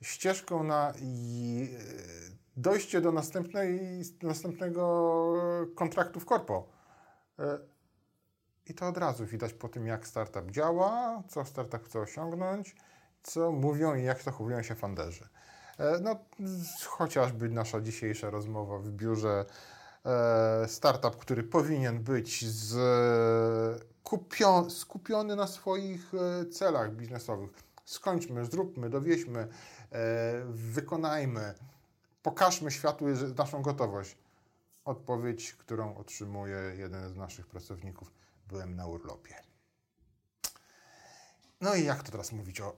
ścieżką 0.01 0.63
na 0.63 0.93
i, 1.01 1.69
dojście 2.57 3.01
do 3.01 3.11
następnej, 3.11 3.79
następnego 4.23 5.33
kontraktu 5.75 6.19
w 6.19 6.25
korpo. 6.25 6.67
E, 7.39 7.59
i 8.65 8.73
to 8.73 8.87
od 8.87 8.97
razu 8.97 9.25
widać 9.25 9.53
po 9.53 9.69
tym, 9.69 9.87
jak 9.87 10.07
startup 10.07 10.51
działa, 10.51 11.23
co 11.27 11.45
startup 11.45 11.85
chce 11.85 11.99
osiągnąć, 11.99 12.75
co 13.23 13.51
mówią 13.51 13.95
i 13.95 14.03
jak 14.03 14.21
zachowują 14.21 14.63
się 14.63 14.75
funderzy. 14.75 15.27
E, 15.77 15.99
no, 15.99 16.15
chociażby 16.87 17.49
nasza 17.49 17.81
dzisiejsza 17.81 18.29
rozmowa 18.29 18.77
w 18.77 18.89
biurze, 18.89 19.45
e, 20.05 20.67
startup, 20.67 21.15
który 21.15 21.43
powinien 21.43 22.03
być 22.03 22.45
z, 22.45 22.73
kupio, 24.03 24.69
skupiony 24.69 25.35
na 25.35 25.47
swoich 25.47 26.11
celach 26.51 26.95
biznesowych. 26.95 27.49
Skończmy, 27.85 28.45
zróbmy, 28.45 28.89
dowieźmy, 28.89 29.47
wykonajmy, 30.49 31.53
pokażmy 32.23 32.71
światu 32.71 33.05
naszą 33.37 33.61
gotowość. 33.61 34.17
Odpowiedź, 34.85 35.53
którą 35.53 35.95
otrzymuje 35.95 36.57
jeden 36.77 37.09
z 37.09 37.15
naszych 37.15 37.47
pracowników 37.47 38.11
byłem 38.47 38.75
na 38.75 38.87
urlopie. 38.87 39.35
No 41.61 41.75
i 41.75 41.85
jak 41.85 42.03
to 42.03 42.11
teraz 42.11 42.31
mówić 42.31 42.61
o 42.61 42.75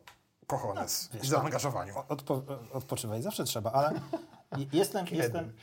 kochones 0.47 1.09
no, 1.13 1.19
i 1.19 1.27
zaangażowaniu? 1.27 1.93
Odpo 2.09 2.41
odpoczywać 2.73 3.23
zawsze 3.23 3.43
trzeba, 3.43 3.71
ale 3.71 4.01
jestem, 4.73 5.05
jestem, 5.11 5.53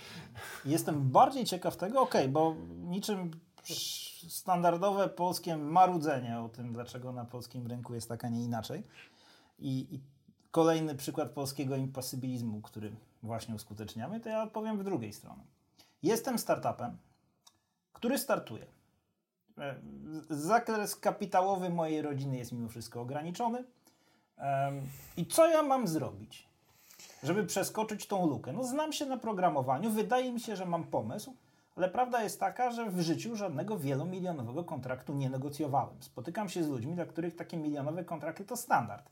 jestem 0.64 1.10
bardziej 1.10 1.44
ciekaw 1.44 1.76
tego, 1.76 2.00
okej, 2.00 2.20
okay, 2.20 2.32
bo 2.32 2.54
niczym 2.68 3.30
standardowe 4.28 5.08
polskie 5.08 5.56
marudzenie 5.56 6.40
o 6.40 6.48
tym, 6.48 6.72
dlaczego 6.72 7.12
na 7.12 7.24
polskim 7.24 7.66
rynku 7.66 7.94
jest 7.94 8.08
tak, 8.08 8.24
a 8.24 8.28
nie 8.28 8.44
inaczej. 8.44 8.82
I, 9.58 9.94
i 9.94 10.00
kolejny 10.50 10.94
przykład 10.94 11.30
polskiego 11.30 11.76
imposybilizmu, 11.76 12.60
który 12.60 12.92
właśnie 13.22 13.54
uskuteczniamy, 13.54 14.20
to 14.20 14.28
ja 14.28 14.42
odpowiem 14.42 14.78
w 14.78 14.84
drugiej 14.84 15.12
stronie. 15.12 15.44
Jestem 16.02 16.38
startupem, 16.38 16.96
który 17.92 18.18
startuje 18.18 18.66
E, 19.60 19.74
zakres 20.30 20.96
kapitałowy 20.96 21.70
mojej 21.70 22.02
rodziny 22.02 22.36
jest 22.36 22.52
mimo 22.52 22.68
wszystko 22.68 23.00
ograniczony. 23.00 23.64
I 25.16 25.26
co 25.26 25.48
ja 25.48 25.62
mam 25.62 25.88
zrobić, 25.88 26.48
żeby 27.22 27.44
przeskoczyć 27.44 28.06
tą 28.06 28.26
lukę? 28.26 28.52
No, 28.52 28.64
znam 28.64 28.92
się 28.92 29.06
na 29.06 29.16
programowaniu, 29.16 29.90
wydaje 29.90 30.32
mi 30.32 30.40
się, 30.40 30.56
że 30.56 30.66
mam 30.66 30.84
pomysł, 30.84 31.34
ale 31.76 31.88
prawda 31.88 32.22
jest 32.22 32.40
taka, 32.40 32.70
że 32.70 32.90
w 32.90 33.00
życiu 33.00 33.36
żadnego 33.36 33.78
wielomilionowego 33.78 34.64
kontraktu 34.64 35.14
nie 35.14 35.30
negocjowałem. 35.30 36.02
Spotykam 36.02 36.48
się 36.48 36.64
z 36.64 36.68
ludźmi, 36.68 36.94
dla 36.94 37.06
których 37.06 37.36
takie 37.36 37.56
milionowe 37.56 38.04
kontrakty 38.04 38.44
to 38.44 38.56
standard. 38.56 39.10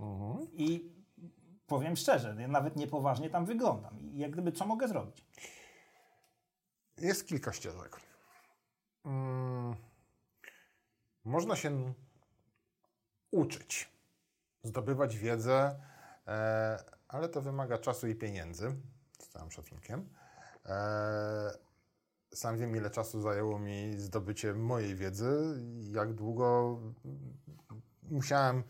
Mhm. 0.00 0.46
I 0.52 0.90
powiem 1.72 1.96
szczerze, 1.96 2.34
nawet 2.34 2.76
niepoważnie 2.76 3.30
tam 3.30 3.46
wyglądam. 3.46 4.00
I 4.00 4.18
jak 4.18 4.30
gdyby, 4.30 4.52
co 4.52 4.66
mogę 4.66 4.88
zrobić? 4.88 5.26
Jest 6.98 7.26
kilka 7.26 7.52
ścieżek. 7.52 8.00
Hmm. 9.02 9.76
Można 11.24 11.56
się 11.56 11.94
uczyć, 13.30 13.90
zdobywać 14.62 15.16
wiedzę, 15.16 15.80
e, 16.26 16.84
ale 17.08 17.28
to 17.28 17.42
wymaga 17.42 17.78
czasu 17.78 18.08
i 18.08 18.14
pieniędzy, 18.14 18.76
z 19.18 19.28
całym 19.28 19.50
szacunkiem. 19.50 20.08
E, 20.66 21.58
sam 22.34 22.58
wiem, 22.58 22.76
ile 22.76 22.90
czasu 22.90 23.20
zajęło 23.20 23.58
mi 23.58 23.92
zdobycie 23.98 24.54
mojej 24.54 24.94
wiedzy, 24.96 25.62
jak 25.92 26.12
długo 26.14 26.78
musiałem 28.02 28.64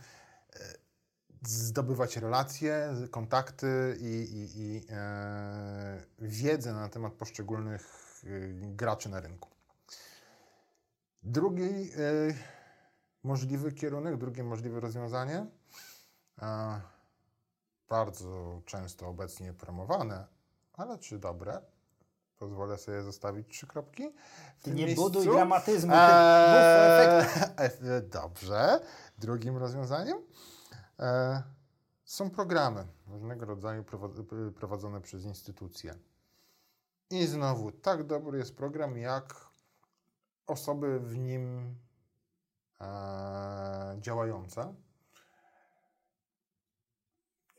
zdobywać 1.42 2.16
relacje, 2.16 2.94
kontakty 3.10 3.96
i, 4.00 4.04
i, 4.04 4.60
i 4.60 4.86
e, 4.90 6.00
wiedzę 6.18 6.72
na 6.72 6.88
temat 6.88 7.12
poszczególnych 7.12 8.02
graczy 8.60 9.08
na 9.08 9.20
rynku. 9.20 9.48
Drugi 11.22 11.62
y, 11.62 12.34
możliwy 13.22 13.72
kierunek, 13.72 14.16
drugie 14.16 14.44
możliwe 14.44 14.80
rozwiązanie, 14.80 15.46
e, 16.42 16.80
bardzo 17.88 18.60
często 18.66 19.08
obecnie 19.08 19.52
promowane, 19.52 20.26
ale 20.72 20.98
czy 20.98 21.18
dobre? 21.18 21.60
Pozwolę 22.38 22.78
sobie 22.78 23.02
zostawić 23.02 23.48
trzy 23.48 23.66
kropki. 23.66 24.12
W 24.62 24.66
nie 24.66 24.86
miejscu. 24.86 25.02
buduj 25.02 25.24
dramatyzmu. 25.24 25.92
Eee, 25.94 27.26
dobrze. 28.20 28.80
Drugim 29.18 29.56
rozwiązaniem 29.56 30.18
e, 30.18 30.51
są 32.04 32.30
programy 32.30 32.86
różnego 33.06 33.46
rodzaju 33.46 33.84
prowadzone 34.56 35.00
przez 35.00 35.24
instytucje. 35.24 35.94
I 37.10 37.26
znowu, 37.26 37.72
tak 37.72 38.06
dobry 38.06 38.38
jest 38.38 38.56
program, 38.56 38.98
jak 38.98 39.46
osoby 40.46 41.00
w 41.00 41.18
nim 41.18 41.76
e, 42.80 43.96
działające. 44.00 44.74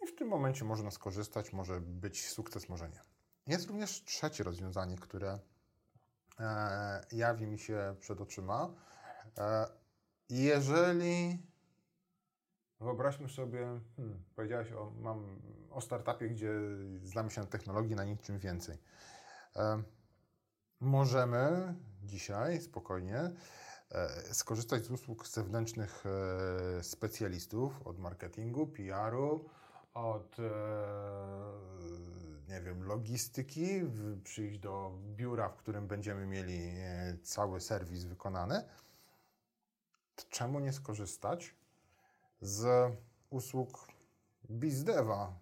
I 0.04 0.08
w 0.08 0.16
tym 0.16 0.28
momencie 0.28 0.66
można 0.66 0.92
skorzystać, 0.92 1.54
może 1.54 1.82
być 1.82 2.30
sukces, 2.30 2.70
może 2.70 2.90
nie. 2.90 3.02
Jest 3.48 3.68
również 3.68 4.04
trzecie 4.04 4.44
rozwiązanie, 4.44 4.98
które 4.98 5.40
e, 6.40 7.06
jawi 7.12 7.48
mi 7.48 7.60
się 7.60 7.96
przed 8.00 8.22
oczyma. 8.22 8.74
E, 9.38 9.68
jeżeli 10.30 11.48
wyobraźmy 12.84 13.30
sobie, 13.30 13.80
hmm, 13.98 14.24
powiedziałeś 14.36 14.72
o, 14.72 14.92
mam, 15.02 15.40
o 15.72 15.82
startupie, 15.82 16.30
gdzie 16.30 16.52
znamy 17.04 17.32
się 17.32 17.42
na 17.42 17.48
technologii, 17.48 17.96
na 17.96 18.04
niczym 18.04 18.40
więcej. 18.40 18.78
E, 19.56 19.84
możemy 20.80 21.74
dzisiaj 22.04 22.62
spokojnie 22.62 23.20
e, 23.92 24.10
skorzystać 24.34 24.86
z 24.86 24.92
usług 24.92 25.28
zewnętrznych 25.28 26.04
e, 26.06 26.84
specjalistów 26.84 27.88
od 27.88 28.00
marketingu, 28.00 28.68
PR-u, 28.68 29.50
od 29.94 30.40
e, 30.40 30.44
nie 32.48 32.62
wiem, 32.62 32.84
logistyki, 32.84 33.82
przyjść 34.24 34.60
do 34.60 34.92
biura, 35.16 35.50
w 35.50 35.56
którym 35.56 35.88
będziemy 35.88 36.26
mieli 36.26 36.60
e, 36.78 37.18
cały 37.24 37.62
serwis 37.62 38.04
wykonany. 38.04 38.64
Czemu 40.30 40.60
nie 40.60 40.74
skorzystać 40.74 41.56
z 42.44 42.92
usług 43.30 43.88
BizDeva 44.50 45.34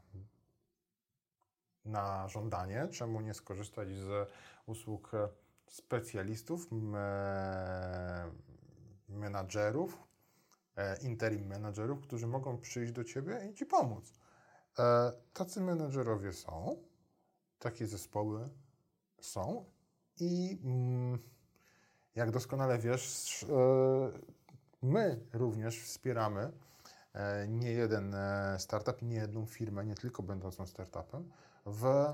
na 1.86 2.28
żądanie? 2.28 2.88
Czemu 2.92 3.22
nie 3.22 3.34
skorzystać 3.34 3.90
z 3.90 4.30
usług 4.66 5.12
specjalistów, 5.68 6.72
me, 6.72 8.32
menadżerów, 9.10 9.98
e, 10.76 10.98
interim 10.98 11.48
menadżerów, 11.48 12.02
którzy 12.02 12.28
mogą 12.28 12.58
przyjść 12.58 12.92
do 12.92 13.04
Ciebie 13.04 13.50
i 13.52 13.54
Ci 13.54 13.66
pomóc? 13.66 14.14
E, 14.80 15.12
tacy 15.34 15.62
menedżerowie 15.62 16.34
są, 16.34 16.78
takie 17.60 17.88
zespoły 17.88 18.50
są 19.22 19.66
i 20.20 20.60
mm, 20.64 21.20
jak 22.16 22.32
doskonale 22.32 22.78
wiesz, 22.78 23.44
e, 23.44 23.48
my 24.82 25.20
również 25.34 25.82
wspieramy 25.82 26.52
nie 27.48 27.72
jeden 27.72 28.16
e, 28.16 28.56
startup 28.60 29.02
i 29.02 29.06
nie 29.06 29.16
jedną 29.16 29.46
firmę, 29.46 29.86
nie 29.86 29.96
tylko 29.96 30.24
będącą 30.24 30.68
startupem, 30.68 31.32
w, 31.66 32.06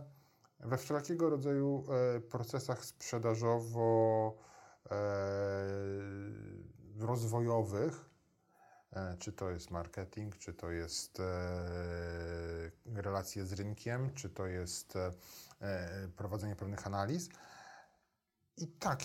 we 0.59 0.77
wszelkiego 0.77 1.29
rodzaju 1.29 1.83
e, 2.15 2.19
procesach 2.19 2.85
sprzedażowo 2.85 4.33
e, 4.91 4.95
rozwojowych, 6.99 8.07
E, 8.97 9.17
czy 9.17 9.31
to 9.31 9.49
jest 9.49 9.71
marketing, 9.71 10.37
czy 10.37 10.53
to 10.53 10.71
jest 10.71 11.19
e, 11.19 11.21
relacje 12.85 13.45
z 13.45 13.53
rynkiem, 13.53 14.13
czy 14.13 14.29
to 14.29 14.47
jest 14.47 14.95
e, 14.95 15.11
prowadzenie 16.15 16.55
pewnych 16.55 16.87
analiz. 16.87 17.29
I 18.57 18.67
tak, 18.67 18.99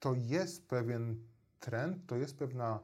to 0.00 0.14
jest 0.14 0.66
pewien 0.68 1.26
trend, 1.60 2.06
to 2.06 2.16
jest 2.16 2.38
pewna 2.38 2.80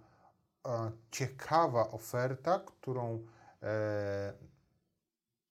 ciekawa 1.10 1.90
oferta, 1.90 2.58
którą 2.58 3.26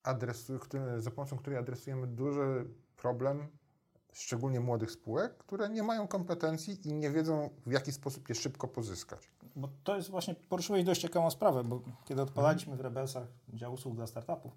adresu, 0.03 0.59
który, 0.59 1.01
za 1.01 1.11
pomocą 1.11 1.37
której 1.37 1.59
adresujemy 1.59 2.07
duży 2.07 2.65
problem 2.97 3.47
szczególnie 4.13 4.59
młodych 4.59 4.91
spółek, 4.91 5.37
które 5.37 5.69
nie 5.69 5.83
mają 5.83 6.07
kompetencji 6.07 6.87
i 6.87 6.93
nie 6.93 7.11
wiedzą, 7.11 7.49
w 7.65 7.71
jaki 7.71 7.91
sposób 7.91 8.29
je 8.29 8.35
szybko 8.35 8.67
pozyskać. 8.67 9.31
Bo 9.55 9.69
to 9.83 9.95
jest 9.95 10.09
właśnie, 10.09 10.35
poruszyłeś 10.35 10.83
dość 10.83 11.01
ciekawą 11.01 11.29
sprawę, 11.29 11.63
bo 11.63 11.81
kiedy 12.05 12.21
odpalaliśmy 12.21 12.75
w 12.75 12.81
Rebelsach 12.81 13.27
dział 13.53 13.73
usług 13.73 13.95
dla 13.95 14.07
startupów, 14.07 14.51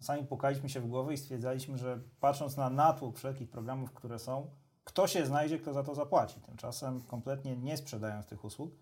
sami 0.00 0.24
pukaliśmy 0.24 0.68
się 0.68 0.80
w 0.80 0.86
głowę 0.86 1.14
i 1.14 1.16
stwierdzaliśmy, 1.16 1.78
że 1.78 2.00
patrząc 2.20 2.56
na 2.56 2.70
natłok 2.70 3.16
wszelkich 3.16 3.50
programów, 3.50 3.92
które 3.92 4.18
są, 4.18 4.50
kto 4.84 5.06
się 5.06 5.26
znajdzie, 5.26 5.58
kto 5.58 5.72
za 5.72 5.82
to 5.82 5.94
zapłaci. 5.94 6.40
Tymczasem 6.40 7.00
kompletnie 7.02 7.56
nie 7.56 7.76
sprzedając 7.76 8.26
tych 8.26 8.44
usług, 8.44 8.70
e, 8.72 8.76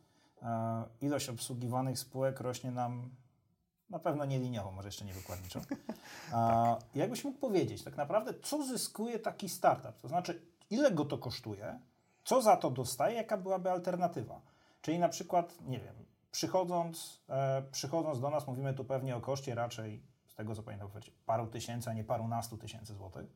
ilość 1.01 1.29
obsługiwanych 1.29 1.99
spółek 1.99 2.41
rośnie 2.41 2.71
nam 2.71 3.11
na 3.91 3.99
pewno 3.99 4.25
nie 4.25 4.39
liniowo, 4.39 4.73
może 4.73 4.89
jeszcze 4.89 5.05
nie 5.05 5.15
wykładniczo. 5.15 5.61
Tak. 5.61 5.79
Jakbyś 6.95 7.25
mógł 7.25 7.39
powiedzieć, 7.39 7.85
tak 7.85 7.97
naprawdę, 7.97 8.35
co 8.43 8.65
zyskuje 8.65 9.19
taki 9.19 9.49
startup? 9.49 10.01
To 10.01 10.09
znaczy, 10.09 10.43
ile 10.71 10.91
go 10.91 11.05
to 11.05 11.19
kosztuje, 11.19 11.81
co 12.25 12.43
za 12.43 12.57
to 12.57 12.71
dostaje, 12.71 13.17
jaka 13.17 13.37
byłaby 13.37 13.71
alternatywa? 13.71 14.41
Czyli 14.83 14.99
na 14.99 15.09
przykład, 15.09 15.55
nie 15.67 15.79
wiem, 15.81 15.95
przychodząc, 16.31 17.21
e, 17.29 17.63
przychodząc 17.63 18.21
do 18.21 18.31
nas, 18.31 18.47
mówimy 18.47 18.75
tu 18.75 18.85
pewnie 18.85 19.17
o 19.17 19.21
koszcie 19.21 19.55
raczej, 19.55 20.03
z 20.27 20.35
tego 20.35 20.55
co 20.55 20.63
pamiętam, 20.63 20.89
paru 21.27 21.47
tysięcy, 21.47 21.91
a 21.91 21.93
nie 21.93 22.05
parunastu 22.05 22.59
tysięcy 22.59 22.95
złotych. 22.95 23.27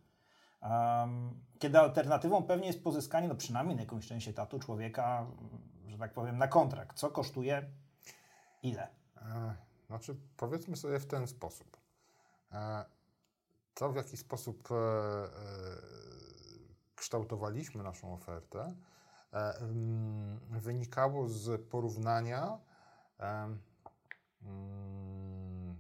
Um, 0.62 1.40
kiedy 1.58 1.78
alternatywą 1.78 2.42
pewnie 2.42 2.66
jest 2.66 2.84
pozyskanie, 2.84 3.28
no 3.28 3.34
przynajmniej 3.34 3.76
na 3.76 3.82
jakąś 3.82 4.06
część 4.06 4.28
etatu 4.28 4.58
człowieka, 4.58 5.26
że 5.96 6.00
tak 6.00 6.12
powiem, 6.12 6.38
na 6.38 6.48
kontrakt. 6.48 6.96
Co 6.96 7.10
kosztuje? 7.10 7.70
Ile? 8.62 8.88
Znaczy, 9.86 10.16
powiedzmy 10.36 10.76
sobie 10.76 10.98
w 10.98 11.06
ten 11.06 11.26
sposób. 11.26 11.76
E, 12.52 12.84
to, 13.74 13.92
w 13.92 13.96
jaki 13.96 14.16
sposób 14.16 14.68
e, 14.70 14.74
e, 14.74 15.28
kształtowaliśmy 16.94 17.82
naszą 17.82 18.14
ofertę, 18.14 18.74
mm, 19.32 20.38
wynikało 20.50 21.28
z 21.28 21.68
porównania 21.70 22.58
mm, 24.42 25.76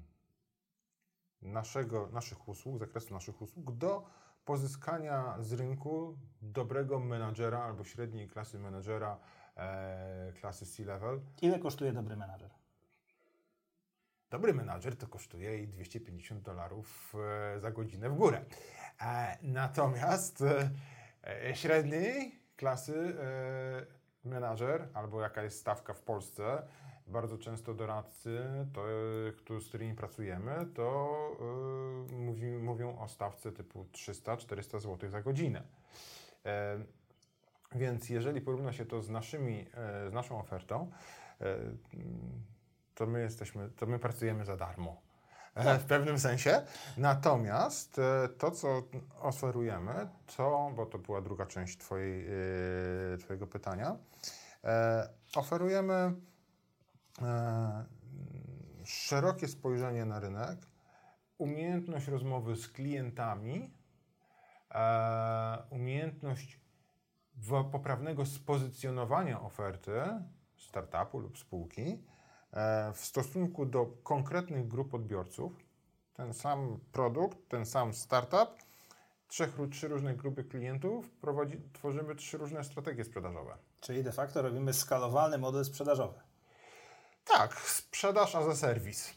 naszego, 1.42 2.08
naszych 2.12 2.48
usług, 2.48 2.78
zakresu 2.78 3.14
naszych 3.14 3.42
usług 3.42 3.72
do 3.72 4.06
pozyskania 4.44 5.36
z 5.40 5.52
rynku 5.52 6.18
dobrego 6.42 7.00
menadżera 7.00 7.62
albo 7.62 7.84
średniej 7.84 8.28
klasy 8.28 8.58
menadżera 8.58 9.18
klasy 10.40 10.66
C-level. 10.66 11.20
Ile 11.42 11.58
kosztuje 11.58 11.92
dobry 11.92 12.16
menadżer? 12.16 12.50
Dobry 14.30 14.54
menadżer 14.54 14.96
to 14.96 15.06
kosztuje 15.06 15.62
i 15.62 15.68
250 15.68 16.42
dolarów 16.42 17.14
e, 17.54 17.60
za 17.60 17.70
godzinę 17.70 18.10
w 18.10 18.14
górę. 18.14 18.44
E, 19.00 19.38
natomiast 19.42 20.42
e, 20.42 21.54
średniej 21.54 22.38
klasy 22.56 23.16
menadżer, 24.24 24.88
albo 24.94 25.20
jaka 25.20 25.42
jest 25.42 25.60
stawka 25.60 25.94
w 25.94 26.00
Polsce, 26.00 26.62
bardzo 27.06 27.38
często 27.38 27.74
doradcy, 27.74 28.40
to, 29.44 29.60
z 29.60 29.68
którymi 29.68 29.94
pracujemy, 29.94 30.66
to 30.74 31.16
mówi, 32.10 32.46
mówią 32.46 32.98
o 32.98 33.08
stawce 33.08 33.52
typu 33.52 33.86
300-400 33.92 34.80
zł 34.80 35.10
za 35.10 35.22
godzinę. 35.22 35.62
Więc 37.74 38.08
jeżeli 38.08 38.40
porówna 38.40 38.72
się 38.72 38.84
to 38.84 39.02
z, 39.02 39.10
naszymi, 39.10 39.66
z 40.10 40.12
naszą 40.12 40.40
ofertą, 40.40 40.90
to 42.94 43.06
my 43.06 43.20
jesteśmy, 43.20 43.70
to 43.70 43.86
my 43.86 43.98
pracujemy 43.98 44.44
za 44.44 44.56
darmo. 44.56 45.06
E, 45.56 45.64
tak. 45.64 45.80
W 45.80 45.84
pewnym 45.84 46.18
sensie. 46.18 46.62
Natomiast 46.96 47.98
e, 47.98 48.28
to, 48.28 48.50
co 48.50 48.82
oferujemy, 49.20 50.08
to, 50.36 50.72
bo 50.76 50.86
to 50.86 50.98
była 50.98 51.20
druga 51.20 51.46
część 51.46 51.78
twojej, 51.78 52.26
e, 52.26 53.18
Twojego 53.18 53.46
pytania, 53.46 53.96
oferujemy 55.36 56.12
szerokie 58.84 59.48
spojrzenie 59.48 60.04
na 60.04 60.20
rynek, 60.20 60.58
umiejętność 61.38 62.08
rozmowy 62.08 62.56
z 62.56 62.68
klientami, 62.68 63.70
umiejętność 65.70 66.60
poprawnego 67.72 68.26
spozycjonowania 68.26 69.40
oferty 69.40 70.02
startupu 70.56 71.18
lub 71.18 71.38
spółki, 71.38 71.98
E, 72.56 72.92
w 72.92 73.04
stosunku 73.04 73.66
do 73.66 73.86
konkretnych 73.86 74.68
grup 74.68 74.94
odbiorców, 74.94 75.52
ten 76.14 76.34
sam 76.34 76.80
produkt, 76.92 77.38
ten 77.48 77.66
sam 77.66 77.94
startup, 77.94 78.48
trzech, 79.28 79.50
trzy 79.70 79.88
różne 79.88 80.14
grupy 80.14 80.44
klientów, 80.44 81.10
prowadzi, 81.10 81.60
tworzymy 81.72 82.14
trzy 82.14 82.38
różne 82.38 82.64
strategie 82.64 83.04
sprzedażowe. 83.04 83.56
Czyli 83.80 84.04
de 84.04 84.12
facto 84.12 84.42
robimy 84.42 84.72
skalowalny 84.72 85.38
model 85.38 85.64
sprzedażowy. 85.64 86.20
Tak, 87.24 87.60
sprzedaż 87.60 88.34
a 88.34 88.42
za 88.42 88.56
serwis. 88.56 89.14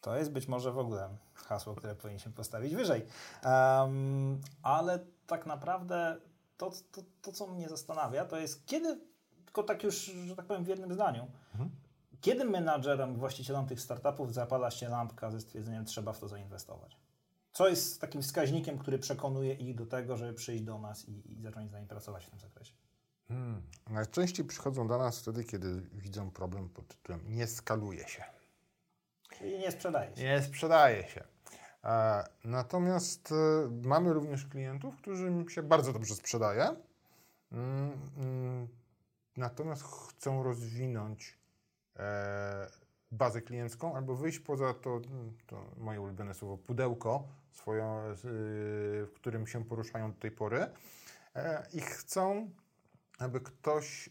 To 0.00 0.16
jest 0.16 0.32
być 0.32 0.48
może 0.48 0.72
w 0.72 0.78
ogóle 0.78 1.16
hasło, 1.34 1.74
które 1.74 1.94
powinniśmy 1.94 2.32
postawić 2.32 2.74
wyżej. 2.74 3.06
Um, 3.44 4.40
ale 4.62 4.98
tak 5.26 5.46
naprawdę 5.46 6.16
to, 6.56 6.70
to, 6.92 7.02
to, 7.22 7.32
co 7.32 7.46
mnie 7.46 7.68
zastanawia, 7.68 8.24
to 8.24 8.38
jest 8.38 8.66
kiedy, 8.66 9.00
tylko 9.44 9.62
tak 9.62 9.82
już, 9.82 10.04
że 10.04 10.36
tak 10.36 10.46
powiem 10.46 10.64
w 10.64 10.68
jednym 10.68 10.94
zdaniu, 10.94 11.26
mhm. 11.52 11.70
Kiedy 12.20 12.44
menadżerom, 12.44 13.16
właścicielom 13.16 13.66
tych 13.66 13.80
startupów 13.80 14.34
zapala 14.34 14.70
się 14.70 14.88
lampka 14.88 15.30
ze 15.30 15.40
stwierdzeniem, 15.40 15.84
trzeba 15.84 16.12
w 16.12 16.20
to 16.20 16.28
zainwestować? 16.28 16.96
Co 17.52 17.68
jest 17.68 18.00
takim 18.00 18.22
wskaźnikiem, 18.22 18.78
który 18.78 18.98
przekonuje 18.98 19.54
ich 19.54 19.74
do 19.74 19.86
tego, 19.86 20.16
żeby 20.16 20.34
przyjść 20.34 20.64
do 20.64 20.78
nas 20.78 21.08
i, 21.08 21.32
i 21.32 21.42
zacząć 21.42 21.70
z 21.70 21.72
nami 21.72 21.86
pracować 21.86 22.26
w 22.26 22.30
tym 22.30 22.40
zakresie? 22.40 22.72
Hmm. 23.28 23.62
Najczęściej 23.90 24.46
przychodzą 24.46 24.88
do 24.88 24.98
nas 24.98 25.20
wtedy, 25.20 25.44
kiedy 25.44 25.80
widzą 25.92 26.30
problem 26.30 26.68
pod 26.68 26.88
tytułem 26.88 27.20
nie 27.28 27.46
skaluje 27.46 28.08
się. 28.08 28.24
Czyli 29.38 29.58
nie 29.58 29.72
sprzedaje 29.72 30.16
się. 30.16 30.22
Nie 30.22 30.42
sprzedaje 30.42 31.08
się. 31.08 31.24
E, 31.86 32.24
natomiast 32.44 33.32
e, 33.32 33.34
mamy 33.82 34.12
również 34.12 34.46
klientów, 34.46 34.96
którym 34.96 35.48
się 35.48 35.62
bardzo 35.62 35.92
dobrze 35.92 36.14
sprzedaje. 36.14 36.76
Mm, 37.52 37.92
mm, 38.16 38.68
natomiast 39.36 39.82
chcą 39.82 40.42
rozwinąć 40.42 41.38
e, 41.96 42.70
bazę 43.12 43.42
kliencką 43.42 43.96
albo 43.96 44.16
wyjść 44.16 44.38
poza 44.38 44.74
to, 44.74 44.90
mm, 44.90 45.36
to 45.46 45.64
moje 45.76 46.00
ulubione 46.00 46.34
słowo, 46.34 46.58
pudełko, 46.58 47.28
swoją, 47.50 48.00
y, 48.08 48.14
w 49.06 49.12
którym 49.14 49.46
się 49.46 49.64
poruszają 49.64 50.12
do 50.12 50.18
tej 50.18 50.30
pory 50.30 50.66
i 51.72 51.80
chcą, 51.80 52.50
aby 53.18 53.40
ktoś 53.40 54.08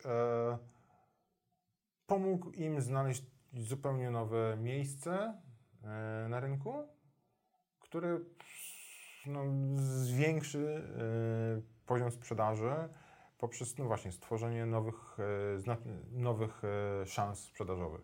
pomógł 2.08 2.52
im 2.52 2.82
znaleźć 2.82 3.24
zupełnie 3.54 4.12
nowe 4.12 4.58
miejsce 4.58 5.42
na 6.30 6.40
rynku, 6.40 6.88
które 7.96 8.20
no, 9.26 9.44
zwiększy 9.78 10.84
e, 11.58 11.86
poziom 11.86 12.12
sprzedaży 12.12 12.72
poprzez 13.38 13.78
no 13.78 13.86
właśnie 13.86 14.12
stworzenie 14.12 14.66
nowych, 14.66 15.18
e, 15.68 15.76
nowych 16.12 16.62
e, 16.64 17.06
szans 17.06 17.40
sprzedażowych 17.40 18.02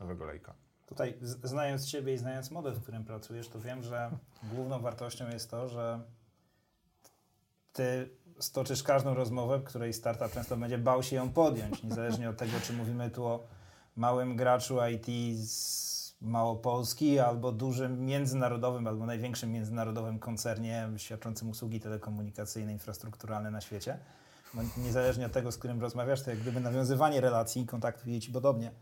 nowego 0.00 0.24
lejka. 0.24 0.54
Tutaj, 0.86 1.18
znając 1.22 1.86
Ciebie 1.86 2.14
i 2.14 2.18
znając 2.18 2.50
model, 2.50 2.74
w 2.74 2.82
którym 2.82 3.04
pracujesz, 3.04 3.48
to 3.48 3.60
wiem, 3.60 3.82
że 3.82 4.10
główną 4.42 4.80
wartością 4.80 5.28
jest 5.28 5.50
to, 5.50 5.68
że 5.68 6.00
Ty 7.72 8.10
stoczysz 8.38 8.82
każdą 8.82 9.14
rozmowę, 9.14 9.60
której 9.64 9.92
startup 9.92 10.32
często 10.32 10.56
będzie 10.56 10.78
bał 10.78 11.02
się 11.02 11.16
ją 11.16 11.30
podjąć, 11.30 11.82
niezależnie 11.82 12.30
od 12.30 12.36
tego, 12.36 12.52
czy 12.62 12.72
mówimy 12.72 13.10
tu 13.10 13.24
o 13.24 13.46
małym 13.96 14.36
graczu 14.36 14.78
IT 14.86 15.38
z 15.38 15.93
Małopolski, 16.24 17.18
albo 17.18 17.52
dużym 17.52 18.06
międzynarodowym, 18.06 18.86
albo 18.86 19.06
największym 19.06 19.52
międzynarodowym 19.52 20.18
koncernie 20.18 20.88
świadczącym 20.96 21.50
usługi 21.50 21.80
telekomunikacyjne, 21.80 22.72
infrastrukturalne 22.72 23.50
na 23.50 23.60
świecie. 23.60 23.98
Niezależnie 24.76 25.26
od 25.26 25.32
tego, 25.32 25.52
z 25.52 25.58
którym 25.58 25.80
rozmawiasz, 25.80 26.22
to 26.22 26.30
jak 26.30 26.38
gdyby 26.38 26.60
nawiązywanie 26.60 27.20
relacji 27.20 27.62
i 27.62 27.66
kontaktów 27.66 28.08
idzie 28.08 28.20
Ci 28.20 28.32
podobnie. 28.32 28.72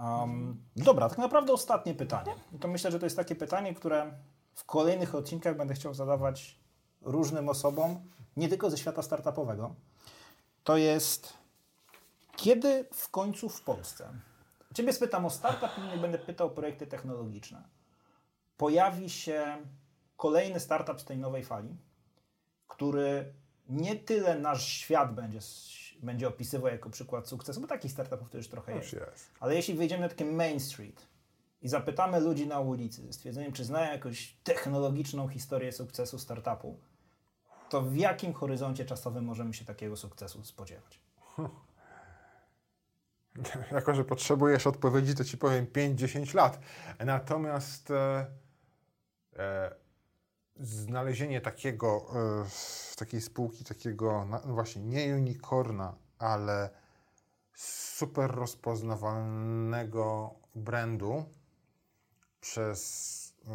Um, 0.00 0.62
dobra, 0.76 1.08
tak 1.08 1.18
naprawdę 1.18 1.52
ostatnie 1.52 1.94
pytanie. 1.94 2.32
I 2.52 2.58
to 2.58 2.68
myślę, 2.68 2.90
że 2.90 2.98
to 2.98 3.06
jest 3.06 3.16
takie 3.16 3.34
pytanie, 3.34 3.74
które 3.74 4.12
w 4.54 4.64
kolejnych 4.64 5.14
odcinkach 5.14 5.56
będę 5.56 5.74
chciał 5.74 5.94
zadawać 5.94 6.58
różnym 7.02 7.48
osobom, 7.48 8.00
nie 8.36 8.48
tylko 8.48 8.70
ze 8.70 8.78
świata 8.78 9.02
startupowego. 9.02 9.74
To 10.64 10.76
jest, 10.76 11.32
kiedy 12.36 12.84
w 12.92 13.10
końcu 13.10 13.48
w 13.48 13.62
Polsce, 13.62 14.08
Ciebie 14.76 14.92
spytam 14.92 15.24
o 15.24 15.30
startup, 15.30 15.70
innych 15.78 16.00
będę 16.00 16.18
pytał 16.18 16.46
o 16.46 16.50
projekty 16.50 16.86
technologiczne, 16.86 17.62
pojawi 18.56 19.10
się 19.10 19.56
kolejny 20.16 20.60
startup 20.60 21.00
z 21.00 21.04
tej 21.04 21.18
nowej 21.18 21.44
fali, 21.44 21.76
który 22.68 23.32
nie 23.68 23.96
tyle 23.96 24.38
nasz 24.38 24.68
świat 24.68 25.14
będzie, 25.14 25.38
będzie 26.02 26.28
opisywał 26.28 26.72
jako 26.72 26.90
przykład 26.90 27.28
sukcesu, 27.28 27.60
bo 27.60 27.66
takich 27.66 27.92
startupów 27.92 28.30
to 28.30 28.36
już 28.36 28.48
trochę 28.48 28.76
jest. 28.76 28.92
Jest. 28.92 29.30
Ale 29.40 29.54
jeśli 29.54 29.74
wejdziemy 29.74 30.02
na 30.02 30.08
taki 30.08 30.24
Main 30.24 30.60
Street 30.60 31.06
i 31.62 31.68
zapytamy 31.68 32.20
ludzi 32.20 32.46
na 32.46 32.60
ulicy 32.60 33.12
z 33.12 33.14
stwierdzeniem, 33.14 33.52
czy 33.52 33.64
znają 33.64 33.92
jakąś 33.92 34.36
technologiczną 34.44 35.28
historię 35.28 35.72
sukcesu 35.72 36.18
startupu, 36.18 36.78
to 37.68 37.82
w 37.82 37.96
jakim 37.96 38.32
horyzoncie 38.32 38.84
czasowym 38.84 39.24
możemy 39.24 39.54
się 39.54 39.64
takiego 39.64 39.96
sukcesu 39.96 40.44
spodziewać? 40.44 41.00
Jako, 43.72 43.94
że 43.94 44.04
potrzebujesz 44.04 44.66
odpowiedzi, 44.66 45.14
to 45.14 45.24
ci 45.24 45.38
powiem 45.38 45.66
5-10 45.66 46.34
lat. 46.34 46.58
Natomiast 47.04 47.90
e, 47.90 48.26
e, 49.36 49.74
znalezienie 50.60 51.40
takiego, 51.40 52.06
e, 52.14 52.44
takiej 52.96 53.20
spółki, 53.20 53.64
takiego, 53.64 54.26
no 54.30 54.38
właśnie, 54.38 54.82
nie 54.82 55.14
unicorna, 55.14 55.94
ale 56.18 56.70
super 57.54 58.30
rozpoznawalnego 58.30 60.34
brandu 60.54 61.24
przez 62.40 63.34
e, 63.46 63.50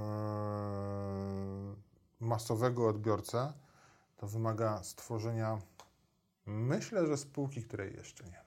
masowego 2.19 2.87
odbiorcę, 2.87 3.53
to 4.17 4.27
wymaga 4.27 4.83
stworzenia, 4.83 5.57
myślę, 6.45 7.07
że 7.07 7.17
spółki, 7.17 7.63
której 7.63 7.95
jeszcze 7.95 8.23
nie. 8.23 8.40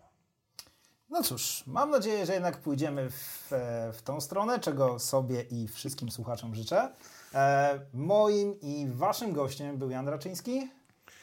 No 1.14 1.22
cóż, 1.22 1.64
mam 1.66 1.90
nadzieję, 1.90 2.27
że 2.27 2.35
jednak 2.35 2.59
pójdziemy 2.59 3.11
w, 3.11 3.53
e, 3.53 3.92
w 3.92 4.03
tą 4.03 4.20
stronę, 4.20 4.61
czego 4.61 4.98
sobie 4.98 5.42
i 5.42 5.68
wszystkim 5.68 6.11
słuchaczom 6.11 6.55
życzę. 6.55 6.92
E, 7.35 7.81
moim 7.92 8.61
i 8.61 8.87
waszym 8.88 9.33
gościem 9.33 9.79
był 9.79 9.90
Jan 9.90 10.09
Raczyński, 10.09 10.70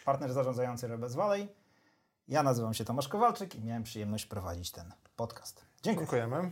partner 0.05 0.33
zarządzający 0.33 0.87
Rebels 0.87 1.15
Valley. 1.15 1.47
Ja 2.27 2.43
nazywam 2.43 2.73
się 2.73 2.85
Tomasz 2.85 3.07
Kowalczyk 3.07 3.55
i 3.55 3.61
miałem 3.61 3.83
przyjemność 3.83 4.25
prowadzić 4.25 4.71
ten 4.71 4.93
podcast. 5.15 5.65
Dziękuję. 5.83 6.07
Dziękujemy. 6.07 6.51